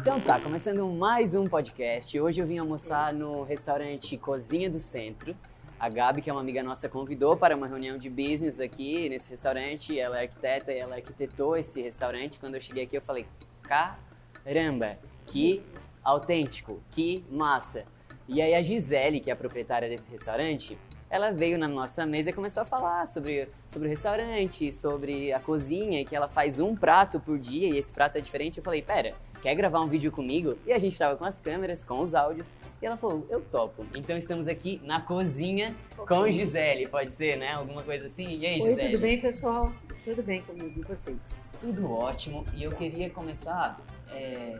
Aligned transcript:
Então 0.00 0.20
tá, 0.20 0.40
começando 0.40 0.86
mais 0.88 1.34
um 1.34 1.46
podcast. 1.46 2.18
Hoje 2.20 2.40
eu 2.40 2.46
vim 2.46 2.58
almoçar 2.58 3.12
no 3.12 3.42
restaurante 3.42 4.16
Cozinha 4.16 4.68
do 4.68 4.78
Centro. 4.78 5.34
A 5.80 5.88
Gabi, 5.88 6.22
que 6.22 6.30
é 6.30 6.32
uma 6.32 6.40
amiga 6.40 6.62
nossa, 6.62 6.88
convidou 6.88 7.36
para 7.36 7.56
uma 7.56 7.66
reunião 7.66 7.98
de 7.98 8.08
business 8.10 8.60
aqui 8.60 9.08
nesse 9.08 9.30
restaurante. 9.30 9.98
Ela 9.98 10.18
é 10.18 10.22
arquiteta 10.22 10.72
e 10.72 10.78
ela 10.78 10.96
arquitetou 10.96 11.56
esse 11.56 11.80
restaurante. 11.82 12.38
Quando 12.38 12.54
eu 12.54 12.60
cheguei 12.60 12.84
aqui, 12.84 12.96
eu 12.96 13.02
falei: 13.02 13.26
caramba, 13.62 14.98
que 15.26 15.62
autêntico, 16.04 16.80
que 16.90 17.24
massa. 17.30 17.84
E 18.28 18.40
aí 18.40 18.54
a 18.54 18.62
Gisele, 18.62 19.20
que 19.20 19.30
é 19.30 19.32
a 19.32 19.36
proprietária 19.36 19.88
desse 19.88 20.10
restaurante, 20.10 20.78
ela 21.12 21.30
veio 21.30 21.58
na 21.58 21.68
nossa 21.68 22.06
mesa 22.06 22.30
e 22.30 22.32
começou 22.32 22.62
a 22.62 22.64
falar 22.64 23.06
sobre, 23.06 23.46
sobre 23.68 23.86
o 23.86 23.90
restaurante, 23.90 24.72
sobre 24.72 25.30
a 25.30 25.38
cozinha, 25.38 26.00
e 26.00 26.06
que 26.06 26.16
ela 26.16 26.26
faz 26.26 26.58
um 26.58 26.74
prato 26.74 27.20
por 27.20 27.38
dia 27.38 27.68
e 27.68 27.76
esse 27.76 27.92
prato 27.92 28.16
é 28.16 28.20
diferente. 28.22 28.56
Eu 28.56 28.64
falei, 28.64 28.80
pera, 28.80 29.14
quer 29.42 29.54
gravar 29.54 29.80
um 29.82 29.88
vídeo 29.88 30.10
comigo? 30.10 30.56
E 30.66 30.72
a 30.72 30.78
gente 30.78 30.96
tava 30.96 31.14
com 31.14 31.26
as 31.26 31.38
câmeras, 31.38 31.84
com 31.84 32.00
os 32.00 32.14
áudios, 32.14 32.54
e 32.80 32.86
ela 32.86 32.96
falou, 32.96 33.26
eu 33.28 33.42
topo. 33.42 33.84
Então 33.94 34.16
estamos 34.16 34.48
aqui 34.48 34.80
na 34.84 35.02
cozinha 35.02 35.76
com 36.08 36.30
Gisele, 36.30 36.88
pode 36.88 37.12
ser, 37.12 37.36
né? 37.36 37.52
Alguma 37.52 37.82
coisa 37.82 38.06
assim? 38.06 38.38
E 38.38 38.46
aí, 38.46 38.54
Oi, 38.54 38.70
Gisele? 38.70 38.92
tudo 38.92 39.00
bem, 39.02 39.20
pessoal? 39.20 39.70
Tudo 40.02 40.22
bem 40.22 40.40
comigo 40.40 40.80
e 40.80 40.82
vocês? 40.82 41.38
Tudo 41.60 41.92
ótimo. 41.92 42.46
E 42.54 42.64
eu 42.64 42.72
queria 42.72 43.10
começar 43.10 43.78
é, 44.10 44.58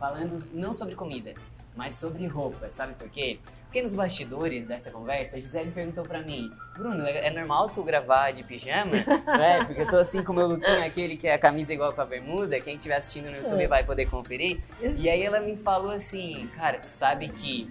falando 0.00 0.42
não 0.52 0.74
sobre 0.74 0.96
comida, 0.96 1.32
mas 1.76 1.94
sobre 1.94 2.26
roupa, 2.26 2.68
sabe 2.68 2.94
por 2.94 3.08
quê? 3.08 3.38
Porque 3.72 3.80
nos 3.80 3.94
bastidores 3.94 4.66
dessa 4.66 4.90
conversa, 4.90 5.38
a 5.38 5.40
Gisele 5.40 5.70
perguntou 5.70 6.04
pra 6.04 6.20
mim, 6.20 6.52
Bruno, 6.74 7.06
é, 7.06 7.28
é 7.28 7.30
normal 7.30 7.70
tu 7.70 7.82
gravar 7.82 8.30
de 8.30 8.44
pijama? 8.44 8.96
é, 9.42 9.64
porque 9.64 9.80
eu 9.80 9.88
tô 9.88 9.96
assim 9.96 10.22
com 10.22 10.30
o 10.30 10.36
meu 10.36 10.46
lookinho 10.46 10.84
aquele 10.84 11.16
que 11.16 11.26
é 11.26 11.32
a 11.32 11.38
camisa 11.38 11.72
igual 11.72 11.90
com 11.90 12.02
a 12.02 12.04
bermuda, 12.04 12.60
quem 12.60 12.76
estiver 12.76 12.96
assistindo 12.96 13.30
no 13.30 13.38
YouTube 13.38 13.62
É. 13.62 13.66
vai 13.66 13.82
poder 13.82 14.04
conferir. 14.10 14.60
E 14.78 15.08
aí 15.08 15.22
ela 15.22 15.40
me 15.40 15.56
falou 15.56 15.90
assim, 15.90 16.50
cara, 16.54 16.80
tu 16.80 16.86
sabe 16.86 17.30
que 17.30 17.66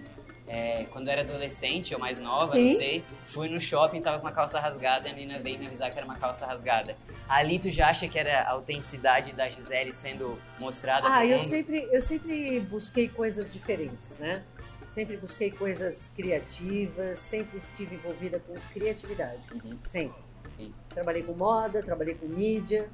é, 0.47 0.85
quando 0.91 1.07
eu 1.07 1.13
era 1.13 1.21
adolescente 1.21 1.93
ou 1.93 1.99
mais 1.99 2.19
nova, 2.19 2.57
não 2.57 2.67
Sim. 2.67 2.75
sei, 2.75 3.03
fui 3.25 3.47
no 3.47 3.61
shopping, 3.61 4.01
tava 4.01 4.19
com 4.19 4.25
uma 4.25 4.33
calça 4.33 4.59
rasgada, 4.59 5.07
e 5.07 5.11
a 5.11 5.13
menina 5.13 5.39
veio 5.39 5.57
me 5.57 5.65
avisar 5.65 5.89
que 5.89 5.97
era 5.97 6.05
uma 6.05 6.17
calça 6.17 6.45
rasgada. 6.45 6.97
Ali 7.29 7.57
tu 7.57 7.69
já 7.69 7.87
acha 7.87 8.05
que 8.09 8.19
era 8.19 8.41
a 8.41 8.51
autenticidade 8.51 9.31
da 9.31 9.49
Gisele 9.49 9.93
sendo 9.93 10.37
mostrada 10.59 11.07
Ah, 11.09 11.25
eu 11.25 11.39
sempre, 11.39 11.87
eu 11.89 12.01
sempre 12.01 12.59
busquei 12.59 13.07
coisas 13.07 13.53
diferentes, 13.53 14.19
né? 14.19 14.43
Sempre 14.91 15.15
busquei 15.15 15.49
coisas 15.49 16.11
criativas, 16.13 17.17
sempre 17.17 17.57
estive 17.59 17.95
envolvida 17.95 18.39
com 18.41 18.53
criatividade, 18.73 19.47
Uhum, 19.53 19.77
sempre. 19.85 20.21
sim. 20.49 20.73
Trabalhei 20.89 21.23
com 21.23 21.31
moda, 21.31 21.81
trabalhei 21.81 22.13
com 22.13 22.27
mídia, 22.27 22.89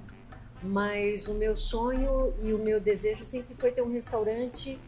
mas 0.62 1.28
o 1.28 1.34
meu 1.34 1.58
sonho 1.58 2.36
e 2.40 2.54
o 2.54 2.60
meu 2.60 2.80
desejo 2.80 3.26
sempre 3.26 3.56
foi 3.56 3.72
ter 3.72 3.82
um 3.82 3.92
restaurante 3.92 4.80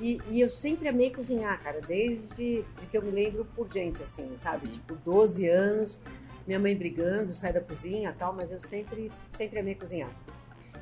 e, 0.00 0.18
e 0.30 0.40
eu 0.40 0.48
sempre 0.48 0.88
amei 0.88 1.10
cozinhar, 1.10 1.60
cara, 1.60 1.80
desde 1.80 2.62
de 2.62 2.86
que 2.88 2.96
eu 2.96 3.02
me 3.02 3.10
lembro 3.10 3.44
por 3.44 3.68
gente, 3.68 4.00
assim, 4.00 4.30
sabe? 4.38 4.66
Uhum. 4.66 4.72
Tipo, 4.72 4.94
12 4.94 5.48
anos, 5.48 6.00
minha 6.46 6.60
mãe 6.60 6.76
brigando, 6.76 7.34
sai 7.34 7.52
da 7.52 7.60
cozinha 7.60 8.14
tal, 8.16 8.32
mas 8.32 8.52
eu 8.52 8.60
sempre, 8.60 9.10
sempre 9.32 9.58
amei 9.58 9.74
cozinhar. 9.74 10.10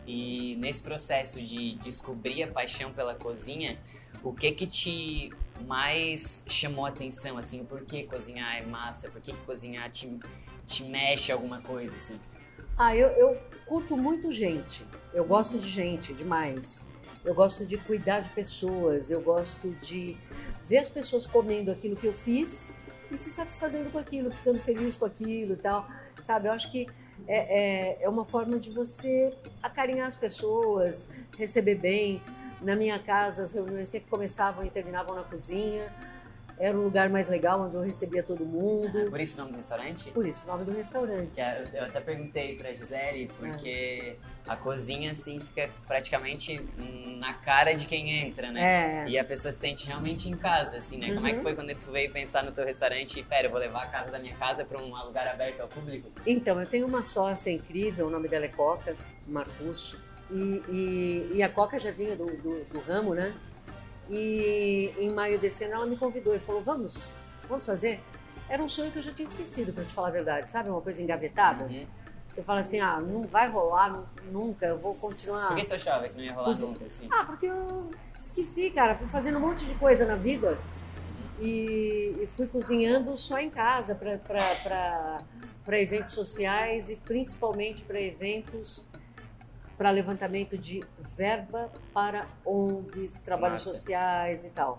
E 0.07 0.57
nesse 0.57 0.83
processo 0.83 1.41
de 1.41 1.77
descobrir 1.77 2.43
a 2.43 2.49
paixão 2.49 2.93
pela 2.93 3.15
cozinha, 3.15 3.79
o 4.23 4.31
que 4.31 4.53
que 4.53 4.67
te 4.67 5.31
mais 5.65 6.43
chamou 6.47 6.87
atenção, 6.87 7.37
assim, 7.39 7.61
o 7.61 7.65
porquê 7.65 8.05
cozinhar 8.05 8.57
é 8.57 8.63
massa, 8.63 9.11
por 9.11 9.21
que 9.21 9.33
que 9.33 9.41
cozinhar 9.45 9.91
te, 9.91 10.19
te 10.67 10.85
mexe 10.85 11.33
alguma 11.33 11.61
coisa, 11.61 11.95
assim? 11.97 12.19
Ah, 12.77 12.97
eu, 12.97 13.09
eu 13.09 13.39
curto 13.67 13.97
muito 13.97 14.33
gente. 14.33 14.85
Eu 15.13 15.25
gosto 15.25 15.59
de 15.59 15.71
gente 15.71 16.13
demais. 16.13 16.85
Eu 17.25 17.35
gosto 17.35 17.65
de 17.65 17.79
cuidar 17.79 18.21
de 18.21 18.29
pessoas. 18.31 19.11
Eu 19.11 19.23
gosto 19.23 19.71
de 19.71 20.17
ver 20.65 20.79
as 20.79 20.89
pessoas 20.89 21.27
comendo 21.27 21.71
aquilo 21.71 21.95
que 21.95 22.07
eu 22.07 22.13
fiz 22.13 22.73
e 23.11 23.17
se 23.17 23.31
satisfazendo 23.31 23.91
com 23.91 23.99
aquilo, 23.99 24.31
ficando 24.31 24.59
feliz 24.59 24.97
com 24.97 25.05
aquilo 25.05 25.53
e 25.53 25.57
tal. 25.57 25.89
Sabe? 26.23 26.49
Eu 26.49 26.53
acho 26.53 26.71
que 26.71 26.87
é, 27.29 27.99
é, 27.99 28.03
é 28.03 28.09
uma 28.09 28.25
forma 28.25 28.59
de 28.59 28.71
você 28.71 29.33
acarinhar 29.63 30.07
as 30.07 30.17
pessoas, 30.17 31.09
receber 31.39 31.77
bem. 31.77 32.21
Na 32.65 32.75
minha 32.75 32.99
casa, 32.99 33.43
as 33.43 33.53
reuniões 33.53 33.89
sempre 33.91 34.09
começavam 34.09 34.65
e 34.65 34.71
terminavam 34.71 35.15
na 35.15 35.23
cozinha. 35.23 35.93
Era 36.57 36.79
um 36.79 36.83
lugar 36.85 37.11
mais 37.11 37.29
legal 37.29 37.61
onde 37.61 37.75
eu 37.75 37.83
recebia 37.83 38.23
todo 38.23 38.45
mundo. 38.47 39.11
Por 39.11 39.21
isso 39.21 39.35
o 39.37 39.41
nome 39.41 39.51
do 39.53 39.57
restaurante? 39.57 40.11
Por 40.13 40.25
isso, 40.25 40.45
o 40.45 40.53
nome 40.53 40.65
do 40.65 40.71
restaurante. 40.73 41.41
É, 41.41 41.65
Eu 41.75 41.79
eu 41.81 41.85
até 41.85 42.01
perguntei 42.01 42.55
pra 42.57 42.73
Gisele, 42.73 43.29
porque 43.37 44.17
a 44.47 44.57
cozinha, 44.57 45.11
assim, 45.11 45.41
fica 45.41 45.69
praticamente 45.87 46.65
na 47.19 47.35
cara 47.35 47.73
de 47.75 47.87
quem 47.87 48.21
entra, 48.25 48.53
né? 48.53 49.05
É. 49.05 49.09
E 49.09 49.19
a 49.19 49.25
pessoa 49.25 49.51
se 49.51 49.59
sente 49.59 49.87
realmente 49.89 50.29
em 50.29 50.37
casa, 50.37 50.77
assim, 50.77 50.97
né? 50.97 51.13
Como 51.13 51.27
é 51.27 51.31
que 51.33 51.37
Uhum. 51.39 51.43
foi 51.43 51.55
quando 51.57 51.75
tu 51.75 51.91
veio 51.91 52.11
pensar 52.13 52.45
no 52.45 52.53
teu 52.53 52.65
restaurante 52.65 53.19
e, 53.19 53.25
pera, 53.25 53.49
eu 53.49 53.51
vou 53.51 53.59
levar 53.59 53.83
a 53.83 53.87
casa 53.89 54.13
da 54.13 54.19
minha 54.21 54.37
casa 54.37 54.65
pra 54.65 54.81
um 54.81 54.95
lugar 55.05 55.27
aberto 55.27 55.61
ao 55.61 55.67
público? 55.69 56.09
Então, 56.25 56.61
eu 56.61 56.67
tenho 56.67 56.87
uma 56.87 57.03
sócia 57.03 57.51
incrível, 57.51 58.07
o 58.07 58.11
nome 58.11 58.29
dela 58.29 58.45
é 58.45 58.49
Coca, 58.49 58.97
Marcusso, 59.27 60.01
e, 60.31 60.63
e, 60.69 61.31
e 61.37 61.43
a 61.43 61.49
Coca 61.49 61.79
já 61.79 61.91
vinha 61.91 62.17
do, 62.17 62.27
do, 62.27 62.65
do 62.65 62.81
ramo, 62.81 63.15
né? 63.15 63.35
E 64.11 64.93
em 64.99 65.11
maio 65.11 65.39
desse 65.39 65.65
ano 65.65 65.75
ela 65.75 65.87
me 65.87 65.97
convidou 65.97 66.35
e 66.35 66.39
falou: 66.39 66.63
vamos, 66.63 67.09
vamos 67.49 67.65
fazer? 67.67 68.01
Era 68.49 68.63
um 68.63 68.69
sonho 68.69 68.91
que 68.91 68.99
eu 68.99 69.03
já 69.03 69.13
tinha 69.13 69.27
esquecido, 69.27 69.73
pra 69.73 69.85
te 69.85 69.93
falar 69.93 70.09
a 70.09 70.13
verdade, 70.13 70.49
sabe? 70.49 70.69
Uma 70.69 70.81
coisa 70.81 71.03
engavetada. 71.03 71.65
Uhum. 71.65 71.87
Você 72.31 72.43
fala 72.43 72.61
assim: 72.61 72.81
ah, 72.81 73.01
não 73.01 73.23
vai 73.23 73.49
rolar 73.49 73.91
nu- 73.91 74.07
nunca, 74.31 74.67
eu 74.67 74.79
vou 74.79 74.95
continuar. 74.97 75.49
Por 75.49 75.57
que 75.57 75.65
tu 75.67 75.75
achava 75.75 76.09
que 76.09 76.17
não 76.17 76.23
ia 76.25 76.33
rolar 76.35 76.51
Os- 76.51 76.61
nunca, 76.63 76.85
assim? 76.85 77.09
Ah, 77.11 77.25
porque 77.25 77.47
eu 77.47 77.91
esqueci, 78.19 78.71
cara. 78.71 78.95
Fui 78.95 79.07
fazendo 79.09 79.39
um 79.39 79.41
monte 79.41 79.65
de 79.65 79.75
coisa 79.77 80.05
na 80.05 80.17
vida 80.17 80.59
e, 81.41 82.15
e 82.23 82.29
fui 82.37 82.47
cozinhando 82.47 83.17
só 83.17 83.39
em 83.39 83.49
casa 83.49 83.95
para 83.95 85.81
eventos 85.81 86.13
sociais 86.13 86.91
e 86.91 86.97
principalmente 86.97 87.83
para 87.83 88.01
eventos 88.01 88.87
para 89.77 89.91
levantamento 89.91 90.57
de 90.57 90.83
verba 90.99 91.71
para 91.93 92.27
ONGs, 92.45 93.21
trabalhos 93.21 93.65
Massa. 93.65 93.77
sociais 93.77 94.45
e 94.45 94.51
tal. 94.51 94.79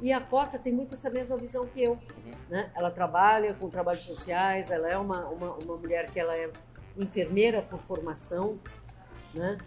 E 0.00 0.12
a 0.12 0.20
Coca 0.20 0.58
tem 0.58 0.72
muito 0.72 0.94
essa 0.94 1.10
mesma 1.10 1.36
visão 1.36 1.66
que 1.66 1.82
eu. 1.82 1.92
Uhum. 1.92 2.32
Né? 2.48 2.70
Ela 2.74 2.90
trabalha 2.90 3.54
com 3.54 3.68
trabalhos 3.68 4.02
sociais, 4.02 4.70
ela 4.70 4.88
é 4.88 4.96
uma, 4.96 5.26
uma, 5.28 5.52
uma 5.54 5.76
mulher 5.76 6.10
que 6.10 6.18
ela 6.18 6.36
é 6.36 6.50
enfermeira 6.96 7.62
por 7.62 7.78
formação, 7.78 8.58
né? 9.34 9.58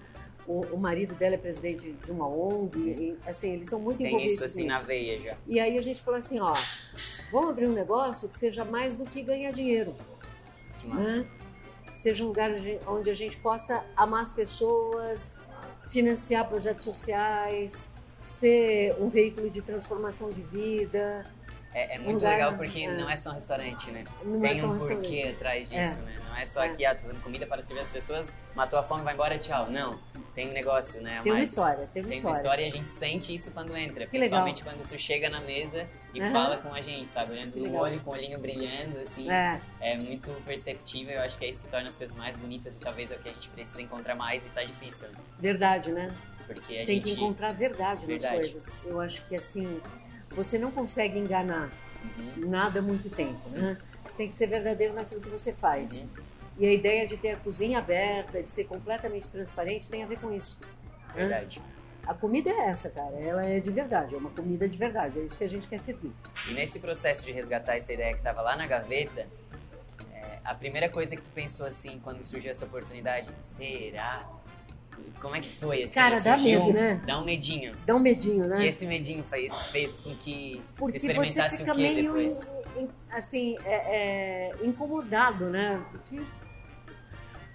O, 0.47 0.61
o 0.67 0.77
marido 0.77 1.15
dela 1.15 1.33
é 1.33 1.37
presidente 1.39 1.91
de 1.91 2.11
uma 2.11 2.27
ONG, 2.27 2.77
e, 2.77 3.17
assim, 3.27 3.53
eles 3.53 3.67
são 3.67 3.79
muito 3.79 3.97
Tem 3.97 4.07
envolvidos 4.07 4.33
isso, 4.35 4.43
assim, 4.45 4.67
na 4.67 4.75
nisso. 4.75 4.85
veia 4.85 5.19
já. 5.19 5.37
E 5.47 5.59
aí 5.59 5.75
a 5.75 5.81
gente 5.81 6.03
falou 6.03 6.19
assim, 6.19 6.39
ó, 6.39 6.53
vamos 7.31 7.49
abrir 7.49 7.67
um 7.67 7.73
negócio 7.73 8.29
que 8.29 8.35
seja 8.35 8.63
mais 8.63 8.95
do 8.95 9.05
que 9.05 9.23
ganhar 9.23 9.51
dinheiro, 9.51 9.95
Que 10.79 10.87
né? 10.87 11.25
Seja 11.95 12.23
um 12.23 12.27
lugar 12.27 12.51
onde- 12.51 13.09
a 13.09 13.13
gente 13.13 13.37
possa 13.37 13.83
amar 13.95 14.21
as 14.21 14.31
pessoas, 14.31 15.39
financiar 15.89 16.47
projetos 16.47 16.83
sociais, 16.83 17.87
ser 18.23 18.95
um 18.99 19.07
veículo 19.07 19.49
de 19.49 19.61
transformação 19.61 20.29
de 20.29 20.41
vida. 20.41 21.25
É, 21.77 21.95
é 21.95 21.99
muito 21.99 22.15
lugar- 22.19 22.31
legal 22.31 22.53
porque 22.53 22.83
é. 22.83 22.91
não 22.95 23.09
é 23.09 23.17
só 23.17 23.31
um 23.31 23.33
restaurante, 23.33 23.91
né? 23.91 24.05
Não 24.23 24.39
Tem 24.39 24.51
é 24.51 24.55
só 24.55 24.67
um 24.67 24.71
restaurante. 24.75 25.01
porquê 25.01 25.33
atrás 25.35 25.69
disso, 25.69 25.99
É. 25.99 26.03
né? 26.03 26.15
Não 26.29 26.37
é 26.37 26.45
só 26.45 26.63
aqui, 26.65 26.85
ah, 26.85 26.95
tô 26.95 27.01
fazendo 27.01 27.21
comida 27.21 27.45
para 27.45 27.61
servir 27.61 27.81
as 27.81 27.91
pessoas, 27.91 28.37
matou 28.55 28.79
a 28.79 28.83
fome, 28.83 29.03
vai 29.03 29.13
embora, 29.13 29.37
tchau. 29.37 29.69
Não, 29.69 29.99
tem 30.33 30.49
um 30.49 30.53
negócio, 30.53 31.01
né? 31.01 31.19
Tem 31.21 31.31
uma 31.33 31.39
Mas 31.39 31.49
história, 31.49 31.89
tem 31.93 32.01
uma 32.03 32.09
Tem 32.09 32.19
uma 32.21 32.31
história. 32.31 32.37
história 32.37 32.61
e 32.63 32.67
a 32.67 32.71
gente 32.71 32.89
sente 32.91 33.33
isso 33.33 33.51
quando 33.51 33.75
entra. 33.75 34.05
Que 34.05 34.11
principalmente 34.17 34.63
quando 34.63 34.87
tu 34.87 34.97
chega 34.97 35.29
na 35.29 35.41
mesa 35.41 35.85
e 36.13 36.21
Aham. 36.21 36.31
fala 36.31 36.57
com 36.57 36.73
a 36.73 36.79
gente, 36.79 37.11
sabe? 37.11 37.33
Olhando 37.33 37.51
Que 37.51 37.59
no 37.59 37.65
legal. 37.65 37.81
olho, 37.83 37.99
com 37.99 38.09
o 38.09 38.13
olhinho 38.13 38.39
brilhando, 38.39 38.97
assim. 38.99 39.29
É, 39.29 39.59
É 39.81 39.97
muito 39.97 40.31
perceptível. 40.45 41.15
Eu 41.15 41.23
acho 41.23 41.37
que 41.37 41.43
é 41.43 41.49
isso 41.49 41.61
que 41.61 41.67
torna 41.67 41.89
as 41.89 41.97
coisas 41.97 42.15
mais 42.15 42.37
bonitas 42.37 42.77
e 42.77 42.79
talvez 42.79 43.11
é 43.11 43.15
o 43.15 43.19
que 43.19 43.27
a 43.27 43.33
gente 43.33 43.49
precisa 43.49 43.81
encontrar 43.81 44.15
mais 44.15 44.45
e 44.45 44.49
tá 44.49 44.63
difícil, 44.63 45.09
né? 45.09 45.15
verdade, 45.39 45.91
né? 45.91 46.09
Porque 46.47 46.77
a 46.77 46.85
Tem 46.85 47.01
que 47.01 47.09
gente. 47.09 47.19
encontrar 47.21 47.53
verdade, 47.53 48.05
Verdade. 48.05 48.37
nas 48.37 48.51
coisas. 48.51 48.79
Eu 48.85 49.01
acho 49.01 49.25
que 49.27 49.35
assim, 49.35 49.81
você 50.35 50.57
não 50.57 50.71
consegue 50.71 51.17
enganar 51.17 51.71
Uhum. 52.17 52.49
nada 52.49 52.81
muito 52.83 53.09
tempo, 53.09 53.39
Sim. 53.41 53.61
né? 53.61 53.77
Você 54.03 54.17
tem 54.17 54.27
que 54.27 54.35
ser 54.35 54.45
verdadeiro 54.47 54.93
naquilo 54.93 55.19
que 55.19 55.29
você 55.29 55.51
faz. 55.51 56.03
Uhum. 56.03 56.23
E 56.59 56.65
a 56.67 56.71
ideia 56.71 57.07
de 57.07 57.17
ter 57.17 57.31
a 57.31 57.37
cozinha 57.37 57.79
aberta, 57.79 58.43
de 58.43 58.49
ser 58.51 58.65
completamente 58.65 59.29
transparente, 59.29 59.89
tem 59.89 60.03
a 60.03 60.05
ver 60.05 60.19
com 60.19 60.31
isso. 60.33 60.59
né? 60.61 60.67
Verdade. 61.15 61.59
A 62.05 62.13
comida 62.13 62.51
é 62.51 62.67
essa, 62.69 62.89
cara. 62.91 63.19
Ela 63.19 63.43
é 63.45 63.59
de 63.59 63.71
verdade, 63.71 64.13
é 64.13 64.17
uma 64.17 64.29
comida 64.29 64.69
de 64.69 64.77
verdade. 64.77 65.17
É 65.19 65.23
isso 65.23 65.35
que 65.37 65.43
a 65.43 65.49
gente 65.49 65.67
quer 65.67 65.79
servir. 65.79 66.11
E 66.47 66.53
nesse 66.53 66.79
processo 66.79 67.25
de 67.25 67.31
resgatar 67.31 67.75
essa 67.75 67.91
ideia 67.91 68.13
que 68.13 68.21
tava 68.21 68.41
lá 68.43 68.55
na 68.55 68.67
gaveta, 68.67 69.25
é, 70.13 70.37
a 70.45 70.53
primeira 70.53 70.87
coisa 70.87 71.15
que 71.15 71.21
tu 71.23 71.31
pensou 71.31 71.65
assim 71.65 71.99
quando 72.03 72.23
surgiu 72.23 72.51
essa 72.51 72.65
oportunidade, 72.65 73.27
será? 73.41 74.29
Como 75.21 75.35
é 75.35 75.41
que 75.41 75.49
foi? 75.49 75.83
Assim, 75.83 75.95
Cara, 75.95 76.19
dá 76.19 76.37
medo, 76.37 76.71
né? 76.73 77.01
Dá 77.05 77.19
um 77.19 77.25
medinho. 77.25 77.71
Dá 77.85 77.95
um 77.95 77.99
medinho, 77.99 78.47
né? 78.47 78.65
E 78.65 78.67
esse 78.67 78.85
medinho 78.85 79.23
fez, 79.23 79.65
fez 79.67 79.99
com 79.99 80.15
que 80.15 80.61
Porque 80.75 80.99
você 80.99 81.07
experimentasse 81.07 81.57
fica 81.57 81.71
o 81.71 81.75
que 81.75 81.81
meio. 81.81 82.13
depois? 82.13 82.53
assim, 83.09 83.57
é, 83.65 84.51
é, 84.51 84.51
incomodado, 84.63 85.45
né? 85.45 85.83
Porque 85.89 86.21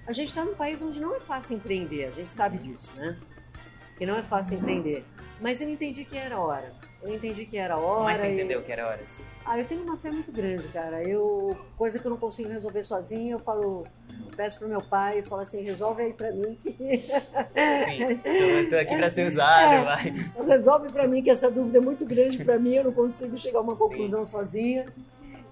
a 0.07 0.13
gente 0.13 0.29
está 0.29 0.45
num 0.45 0.55
país 0.55 0.83
onde 0.83 0.99
não 0.99 1.15
é 1.15 1.21
fácil 1.21 1.57
empreender, 1.57 2.07
a 2.07 2.11
gente 2.11 2.35
sabe 2.35 2.59
disso, 2.59 2.91
né? 2.97 3.17
Que 3.97 4.07
não 4.07 4.17
é 4.17 4.23
fácil 4.23 4.59
empreender. 4.59 5.05
Mas 5.41 5.61
eu 5.61 5.69
entendi 5.69 6.05
que 6.05 6.17
era 6.17 6.39
hora. 6.39 6.73
Eu 7.03 7.15
entendi 7.15 7.47
que 7.47 7.57
era 7.57 7.79
hora. 7.79 7.97
Como 7.99 8.09
é 8.11 8.15
que 8.17 8.21
você 8.23 8.29
e- 8.29 8.33
entendeu 8.35 8.63
que 8.63 8.71
era 8.73 8.87
hora? 8.87 9.01
assim? 9.05 9.23
Ah, 9.45 9.59
eu 9.59 9.65
tenho 9.65 9.83
uma 9.83 9.97
fé 9.97 10.11
muito 10.11 10.31
grande, 10.31 10.69
cara. 10.69 11.03
Eu 11.03 11.57
coisa 11.77 11.99
que 11.99 12.07
eu 12.07 12.11
não 12.11 12.19
consigo 12.19 12.49
resolver 12.51 12.83
sozinha, 12.83 13.33
eu 13.33 13.39
falo, 13.39 13.87
peço 14.37 14.59
pro 14.59 14.69
meu 14.69 14.83
pai 14.83 15.21
e 15.21 15.23
falo 15.23 15.41
assim, 15.43 15.63
resolve 15.63 16.03
aí 16.03 16.13
pra 16.13 16.31
mim 16.31 16.57
que 16.61 16.71
Sim, 16.73 18.59
eu 18.59 18.69
tô 18.71 18.77
aqui 18.77 18.97
pra 18.97 19.09
ser 19.11 19.27
usado, 19.29 19.73
É. 19.73 19.85
vai. 19.85 20.47
resolve 20.47 20.91
pra 20.93 21.09
mim 21.09 21.23
que 21.23 21.31
essa 21.31 21.51
dúvida 21.51 21.79
é 21.79 21.81
muito 21.81 22.05
grande 22.05 22.45
pra 22.45 22.59
mim, 22.59 22.75
eu 22.75 22.85
não 22.85 22.93
consigo 22.93 23.37
chegar 23.39 23.59
a 23.61 23.63
uma 23.63 23.73
Sim. 23.73 23.79
conclusão 23.79 24.25
sozinha. 24.25 24.85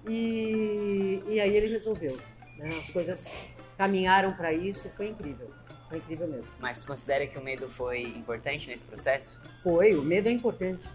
E, 0.07 1.21
e 1.27 1.39
aí 1.39 1.55
ele 1.55 1.67
resolveu. 1.67 2.17
né? 2.57 2.77
As 2.79 2.89
coisas 2.89 3.37
caminharam 3.77 4.31
pra 4.33 4.53
isso 4.53 4.87
e 4.87 4.91
foi 4.91 5.07
incrível. 5.09 5.49
Foi 5.87 5.97
incrível 5.97 6.27
mesmo. 6.27 6.51
Mas 6.59 6.79
tu 6.79 6.87
considera 6.87 7.25
que 7.27 7.37
o 7.37 7.43
medo 7.43 7.69
foi 7.69 8.01
importante 8.03 8.69
nesse 8.69 8.85
processo? 8.85 9.39
Foi, 9.63 9.95
o 9.95 10.03
medo 10.03 10.29
é 10.29 10.31
importante. 10.31 10.87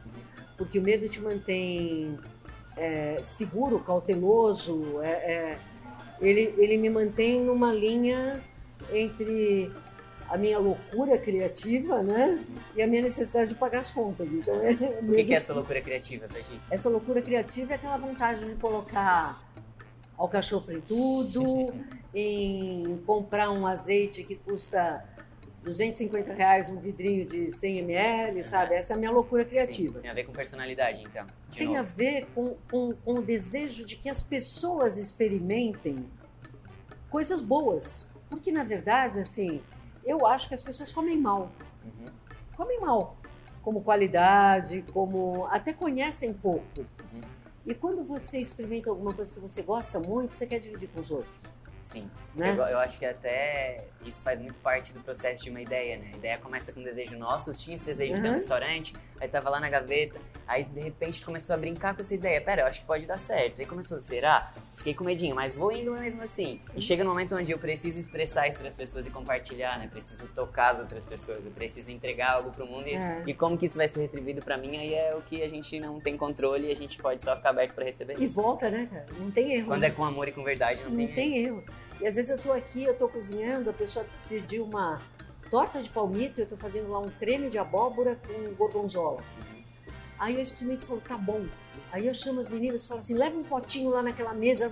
Porque 0.57 0.79
o 0.79 0.83
medo 0.83 1.09
te 1.09 1.21
mantém 1.21 2.17
é, 2.77 3.19
seguro, 3.23 3.79
cauteloso. 3.81 5.01
é- 5.03 5.09
é, 5.09 5.59
ele, 6.21 6.55
ele 6.59 6.77
me 6.77 6.89
mantém 6.89 7.41
numa 7.41 7.73
linha 7.73 8.41
entre 8.93 9.71
a 10.29 10.39
minha 10.39 10.59
loucura 10.59 11.19
criativa 11.19 12.03
né, 12.03 12.43
e 12.75 12.81
a 12.83 12.87
minha 12.87 13.03
necessidade 13.03 13.49
de 13.51 13.55
pagar 13.57 13.81
as 13.81 13.91
contas. 13.91 14.27
Então, 14.33 14.55
é, 14.63 14.73
O 15.03 15.13
que, 15.13 15.25
que 15.25 15.35
é 15.35 15.37
essa 15.37 15.53
loucura 15.53 15.81
criativa 15.81 16.27
pra 16.29 16.41
ti? 16.41 16.59
essa 16.71 16.89
loucura 16.89 17.21
criativa 17.21 17.73
é 17.73 17.77
aquela 17.77 17.97
vontade 17.99 18.45
de 18.45 18.55
colocar 18.57 19.43
alcachofre 20.17 20.77
em 20.77 20.81
tudo, 20.81 21.75
em 22.15 22.97
comprar 23.05 23.51
um 23.51 23.67
azeite 23.67 24.23
que 24.23 24.37
custa 24.37 25.05
250 25.65 26.33
reais 26.35 26.69
um 26.69 26.79
vidrinho 26.79 27.25
de 27.25 27.51
100 27.51 27.79
ml, 27.79 28.43
sabe? 28.45 28.75
Essa 28.75 28.93
é 28.93 28.97
a 28.97 28.99
minha 28.99 29.11
loucura 29.11 29.45
criativa. 29.45 29.95
Sim, 29.95 30.03
tem 30.03 30.11
a 30.11 30.15
ver 30.15 30.25
com 30.25 30.33
personalidade, 30.33 31.03
então. 31.03 31.27
Tem 31.51 31.77
a 31.77 31.83
novo. 31.83 31.95
ver 31.97 32.27
com, 32.35 32.55
com, 32.71 32.95
com 32.95 33.15
o 33.15 33.23
desejo 33.23 33.85
de 33.85 33.97
que 33.97 34.09
as 34.09 34.23
pessoas 34.23 34.99
experimentem 34.99 36.07
coisas 37.11 37.41
boas. 37.41 38.07
Porque, 38.29 38.53
na 38.53 38.63
verdade, 38.63 39.19
assim, 39.21 39.63
eu 40.05 40.27
acho 40.27 40.49
que 40.49 40.55
as 40.55 40.63
pessoas 40.63 40.93
comem 40.93 41.19
mal. 41.19 41.51
Uhum. 41.85 42.13
Comem 42.57 42.81
mal. 42.81 43.17
Como 43.63 43.83
qualidade, 43.83 44.85
como. 44.93 45.47
até 45.47 45.73
conhecem 45.73 46.33
pouco. 46.35 46.81
Uhum. 46.81 47.23
E 47.67 47.73
quando 47.75 48.05
você 48.05 48.39
experimenta 48.39 48.91
alguma 48.91 49.15
coisa 49.15 49.33
que 49.33 49.41
você 49.41 49.63
gosta 49.63 49.99
muito, 49.99 50.37
você 50.37 50.47
quer 50.47 50.59
dividir 50.59 50.89
com 50.91 51.01
os 51.01 51.11
outros. 51.11 51.55
Sim. 51.81 52.11
Né? 52.35 52.51
Eu, 52.51 52.57
eu 52.57 52.79
acho 52.79 52.99
que 52.99 53.07
até 53.07 53.89
isso 54.11 54.23
faz 54.23 54.39
muito 54.41 54.59
parte 54.61 54.93
do 54.93 55.01
processo 55.01 55.43
de 55.45 55.51
uma 55.51 55.61
ideia, 55.61 55.97
né? 55.99 56.11
A 56.13 56.17
ideia 56.17 56.39
começa 56.39 56.73
com 56.73 56.81
um 56.81 56.85
desejo 56.85 57.17
nosso, 57.19 57.51
eu 57.51 57.55
tinha 57.55 57.77
esse 57.77 57.85
desejo 57.87 58.15
de 58.15 58.21
ter 58.21 58.27
um 58.27 58.31
Uhum. 58.31 58.35
restaurante, 58.37 58.95
aí 59.21 59.29
tava 59.29 59.49
lá 59.51 59.61
na 59.61 59.69
gaveta, 59.69 60.19
aí 60.47 60.65
de 60.65 60.81
repente 60.81 61.25
começou 61.25 61.55
a 61.55 61.57
brincar 61.57 61.95
com 61.95 62.01
essa 62.01 62.15
ideia. 62.15 62.41
Pera, 62.41 62.63
eu 62.63 62.67
acho 62.67 62.81
que 62.81 62.87
pode 62.87 63.07
dar 63.07 63.19
certo. 63.19 63.61
Aí 63.61 63.67
começou, 63.67 64.01
será? 64.03 64.53
Fiquei 64.77 64.93
com 64.95 65.05
medinho, 65.05 65.35
mas 65.35 65.55
vou 65.55 65.71
indo 65.73 65.93
mesmo 65.93 66.23
assim. 66.23 66.61
E 66.75 66.83
chega 66.83 67.05
no 67.05 67.11
momento 67.11 67.35
onde 67.37 67.53
eu 67.53 67.59
preciso 67.59 67.99
expressar 67.99 68.49
isso 68.49 68.59
para 68.59 68.69
as 68.69 68.75
pessoas 68.77 69.07
e 69.07 69.11
compartilhar, 69.11 69.79
né? 69.79 69.89
Preciso 69.89 70.27
tocar 70.29 70.73
as 70.73 70.81
outras 70.81 71.05
pessoas, 71.05 71.47
eu 71.47 71.53
preciso 71.53 71.91
entregar 71.91 72.33
algo 72.33 72.51
pro 72.51 72.67
mundo 72.67 72.89
e, 72.89 72.95
É. 72.95 73.23
e 73.27 73.33
como 73.35 73.57
que 73.57 73.67
isso 73.67 73.77
vai 73.79 73.87
ser 73.89 74.01
retribuído 74.01 74.41
para 74.43 74.57
mim, 74.59 74.77
aí 74.77 74.93
é 74.95 75.15
o 75.15 75.23
que 75.23 75.43
a 75.43 75.49
gente 75.49 75.79
não 75.79 76.01
tem 76.01 76.17
controle 76.17 76.69
e 76.69 76.73
a 76.73 76.77
gente 76.77 76.99
pode 76.99 77.23
só 77.23 77.37
ficar 77.37 77.51
aberto 77.51 77.75
para 77.75 77.85
receber. 77.85 78.17
E 78.21 78.27
volta, 78.27 78.69
né, 78.69 78.89
cara? 78.91 79.07
Não 79.19 79.31
tem 79.31 79.53
erro. 79.55 79.67
Quando 79.69 79.83
né? 79.83 79.89
é 79.89 79.91
com 79.91 80.05
amor 80.05 80.29
e 80.29 80.33
com 80.33 80.43
verdade, 80.43 80.81
não, 80.83 80.91
Não 80.91 80.97
tem. 80.97 81.09
tem 81.15 81.39
erro. 81.39 81.65
E 82.01 82.07
às 82.07 82.17
vezes 82.17 82.31
eu 82.31 82.39
tô 82.39 82.53
aqui, 82.53 82.85
eu 82.85 82.97
tô 82.97 83.09
cozinhando, 83.09 83.71
a 83.71 83.73
pessoa 83.73 84.05
pediu 84.29 84.65
uma 84.65 85.01
torta 85.51 85.81
de 85.81 85.89
palmito, 85.89 86.41
eu 86.41 86.47
tô 86.47 86.57
fazendo 86.57 86.91
lá 86.91 86.99
um 86.99 87.11
creme 87.11 87.49
de 87.49 87.59
abóbora 87.59 88.19
com 88.27 88.55
gorgonzola. 88.55 89.23
Aí 90.19 90.35
eu 90.35 90.41
experimento 90.41 90.85
e 90.85 90.87
falo, 90.87 91.01
tá 91.01 91.17
bom. 91.17 91.47
Aí 91.93 92.07
eu 92.07 92.15
chamo 92.15 92.41
as 92.41 92.49
meninas 92.49 92.85
e 92.85 92.89
falo 92.89 92.99
assim, 92.99 93.15
leva 93.15 93.37
um 93.37 93.45
potinho 93.45 93.91
lá 93.91 94.03
naquela 94.03 94.33
mesa. 94.33 94.71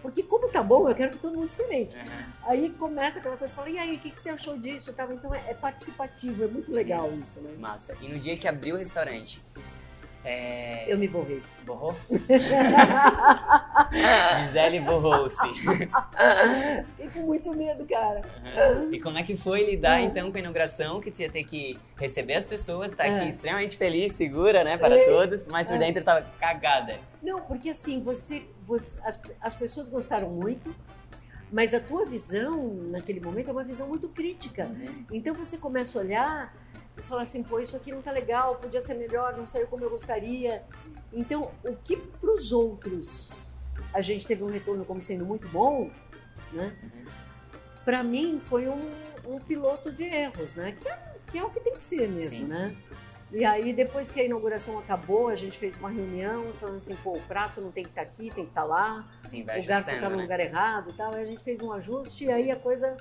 Porque 0.00 0.22
como 0.22 0.48
tá 0.48 0.62
bom, 0.62 0.88
eu 0.88 0.94
quero 0.94 1.12
que 1.12 1.18
todo 1.18 1.36
mundo 1.36 1.48
experimente. 1.48 1.96
Uhum. 1.96 2.02
Aí 2.42 2.70
começa 2.70 3.20
aquela 3.20 3.36
coisa, 3.36 3.54
fala, 3.54 3.70
e 3.70 3.78
aí, 3.78 3.96
o 3.96 3.98
que, 4.00 4.10
que 4.10 4.18
você 4.18 4.30
achou 4.30 4.58
disso? 4.58 4.90
Então 4.90 5.34
é, 5.34 5.50
é 5.50 5.54
participativo, 5.54 6.42
é 6.44 6.48
muito 6.48 6.72
legal 6.72 7.12
isso, 7.22 7.40
né? 7.40 7.54
Massa. 7.58 7.96
E 8.00 8.08
no 8.08 8.18
dia 8.18 8.36
que 8.36 8.48
abriu 8.48 8.74
o 8.74 8.78
restaurante, 8.78 9.40
é... 10.24 10.84
Eu 10.92 10.98
me 10.98 11.08
borrei. 11.08 11.42
borrou? 11.64 11.94
Gisele 14.46 14.80
borrou-se. 14.80 15.48
Fiquei 15.54 17.10
com 17.12 17.20
muito 17.26 17.56
medo, 17.56 17.84
cara. 17.86 18.22
Uhum. 18.78 18.92
E 18.92 19.00
como 19.00 19.18
é 19.18 19.22
que 19.22 19.36
foi 19.36 19.64
lidar 19.64 20.00
Uhum. 20.00 20.06
então 20.06 20.30
com 20.30 20.36
a 20.36 20.40
inauguração, 20.40 21.00
que 21.00 21.12
ia 21.22 21.30
ter 21.30 21.44
que 21.44 21.78
receber 21.96 22.34
as 22.34 22.44
pessoas, 22.46 22.94
tá 22.94 23.04
aqui 23.04 23.12
É. 23.24 23.28
extremamente 23.28 23.76
feliz, 23.76 24.14
segura, 24.14 24.64
né, 24.64 24.76
para 24.76 24.96
É. 24.98 25.04
todos, 25.06 25.46
mas 25.46 25.68
por 25.68 25.76
É. 25.76 25.78
dentro 25.78 26.02
tava 26.04 26.26
cagada. 26.40 26.98
Não, 27.22 27.38
porque 27.40 27.70
assim, 27.70 28.00
você, 28.02 28.42
você- 28.66 29.00
as, 29.04 29.20
as 29.40 29.54
pessoas 29.54 29.88
gostaram 29.88 30.30
muito, 30.30 30.74
mas 31.50 31.74
a 31.74 31.80
tua 31.80 32.04
visão 32.06 32.72
naquele 32.90 33.20
momento 33.20 33.48
é 33.50 33.52
uma 33.52 33.64
visão 33.64 33.86
muito 33.86 34.08
crítica. 34.08 34.64
Uhum. 34.64 35.04
Então 35.12 35.34
você 35.34 35.58
começa 35.58 35.98
a 35.98 36.02
olhar 36.02 36.54
e 36.96 37.02
falar 37.02 37.22
assim, 37.22 37.42
pô, 37.42 37.58
isso 37.58 37.76
aqui 37.76 37.90
não 37.90 38.02
tá 38.02 38.10
legal, 38.10 38.56
podia 38.56 38.80
ser 38.80 38.94
melhor, 38.94 39.36
não 39.36 39.46
saiu 39.46 39.66
como 39.66 39.84
eu 39.84 39.90
gostaria. 39.90 40.62
Então, 41.12 41.50
o 41.64 41.74
que 41.76 41.96
para 41.96 42.30
os 42.30 42.52
outros 42.52 43.32
a 43.92 44.00
gente 44.00 44.26
teve 44.26 44.42
um 44.42 44.48
retorno 44.48 44.84
como 44.84 45.02
sendo 45.02 45.24
muito 45.24 45.48
bom, 45.48 45.90
né? 46.52 46.74
Uhum. 46.82 47.04
Para 47.84 48.02
mim 48.02 48.38
foi 48.40 48.68
um, 48.68 48.90
um 49.26 49.38
piloto 49.38 49.90
de 49.90 50.04
erros, 50.04 50.54
né? 50.54 50.76
Que 50.80 50.88
é, 50.88 51.14
que 51.30 51.38
é 51.38 51.44
o 51.44 51.50
que 51.50 51.60
tem 51.60 51.74
que 51.74 51.82
ser 51.82 52.08
mesmo, 52.08 52.30
Sim. 52.30 52.44
né? 52.44 52.76
E 53.32 53.46
aí, 53.46 53.72
depois 53.72 54.10
que 54.10 54.20
a 54.20 54.24
inauguração 54.24 54.78
acabou, 54.78 55.28
a 55.28 55.36
gente 55.36 55.58
fez 55.58 55.78
uma 55.78 55.88
reunião 55.88 56.52
falando 56.52 56.76
assim, 56.76 56.94
pô, 56.96 57.16
o 57.16 57.22
prato 57.22 57.62
não 57.62 57.72
tem 57.72 57.82
que 57.82 57.88
estar 57.88 58.02
aqui, 58.02 58.30
tem 58.30 58.44
que 58.44 58.50
estar 58.50 58.64
lá, 58.64 59.08
Sim, 59.22 59.42
vai 59.42 59.58
o 59.58 59.64
garfo 59.64 59.90
está 59.90 60.10
no 60.10 60.16
né? 60.16 60.22
lugar 60.22 60.38
errado 60.38 60.90
e 60.90 60.92
tal. 60.92 61.14
Aí 61.14 61.22
a 61.22 61.26
gente 61.26 61.42
fez 61.42 61.62
um 61.62 61.72
ajuste 61.72 62.26
e 62.26 62.30
aí 62.30 62.50
a 62.50 62.56
coisa 62.56 62.94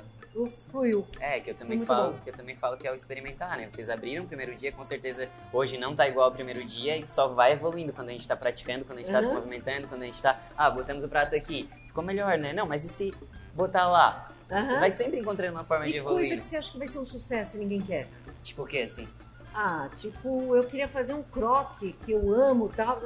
fluiu. 0.70 1.06
É, 1.20 1.40
que 1.40 1.50
eu 1.52 1.56
também 1.56 1.78
Muito 1.78 1.88
falo, 1.88 2.14
bom. 2.14 2.20
que 2.24 2.30
eu 2.30 2.34
também 2.34 2.56
falo 2.56 2.78
que 2.78 2.88
é 2.88 2.92
o 2.92 2.96
experimentar, 2.96 3.58
né? 3.58 3.70
Vocês 3.70 3.90
abriram 3.90 4.24
o 4.24 4.28
primeiro 4.28 4.56
dia, 4.56 4.72
com 4.72 4.84
certeza 4.86 5.30
hoje 5.52 5.78
não 5.78 5.94
tá 5.96 6.08
igual 6.08 6.26
ao 6.28 6.32
primeiro 6.32 6.64
dia 6.64 6.98
e 6.98 7.08
só 7.08 7.28
vai 7.28 7.54
evoluindo 7.54 7.92
quando 7.94 8.10
a 8.10 8.12
gente 8.14 8.28
tá 8.28 8.36
praticando, 8.36 8.86
quando 8.86 9.00
a 9.00 9.02
gente 9.02 9.12
tá 9.12 9.20
Uhum. 9.20 9.24
se 9.26 9.34
movimentando, 9.34 9.88
quando 9.88 10.04
a 10.04 10.06
gente 10.06 10.22
tá, 10.22 10.40
ah, 10.58 10.70
botamos 10.70 11.04
o 11.04 11.10
prato 11.10 11.36
aqui, 11.36 11.70
ficou 11.88 12.04
melhor, 12.04 12.38
né? 12.38 12.54
Não, 12.54 12.66
mas 12.66 12.84
e 12.86 12.90
se 12.90 13.14
botar 13.54 13.88
lá? 13.90 14.30
Aham. 14.50 14.80
Vai 14.80 14.92
sempre 14.92 15.20
encontrando 15.20 15.54
uma 15.54 15.64
forma 15.64 15.86
de 15.86 15.92
E 15.94 15.98
evoluir. 15.98 16.20
coisa 16.28 16.38
que 16.38 16.46
você 16.46 16.58
acha 16.58 16.72
que 16.72 16.78
vai 16.78 16.88
ser 16.88 17.00
um 17.00 17.06
sucesso 17.06 17.58
e 17.58 17.60
ninguém 17.60 17.82
quer? 17.82 18.08
Tipo 18.44 18.64
o 18.64 18.66
quê, 18.66 18.80
assim? 18.80 19.08
Ah, 19.54 19.90
tipo, 19.96 20.56
eu 20.56 20.64
queria 20.64 20.88
fazer 20.88 21.14
um 21.14 21.24
croque 21.24 21.94
que 22.06 22.12
eu 22.14 22.34
amo 22.34 22.70
e 22.72 22.76
tal. 22.76 23.02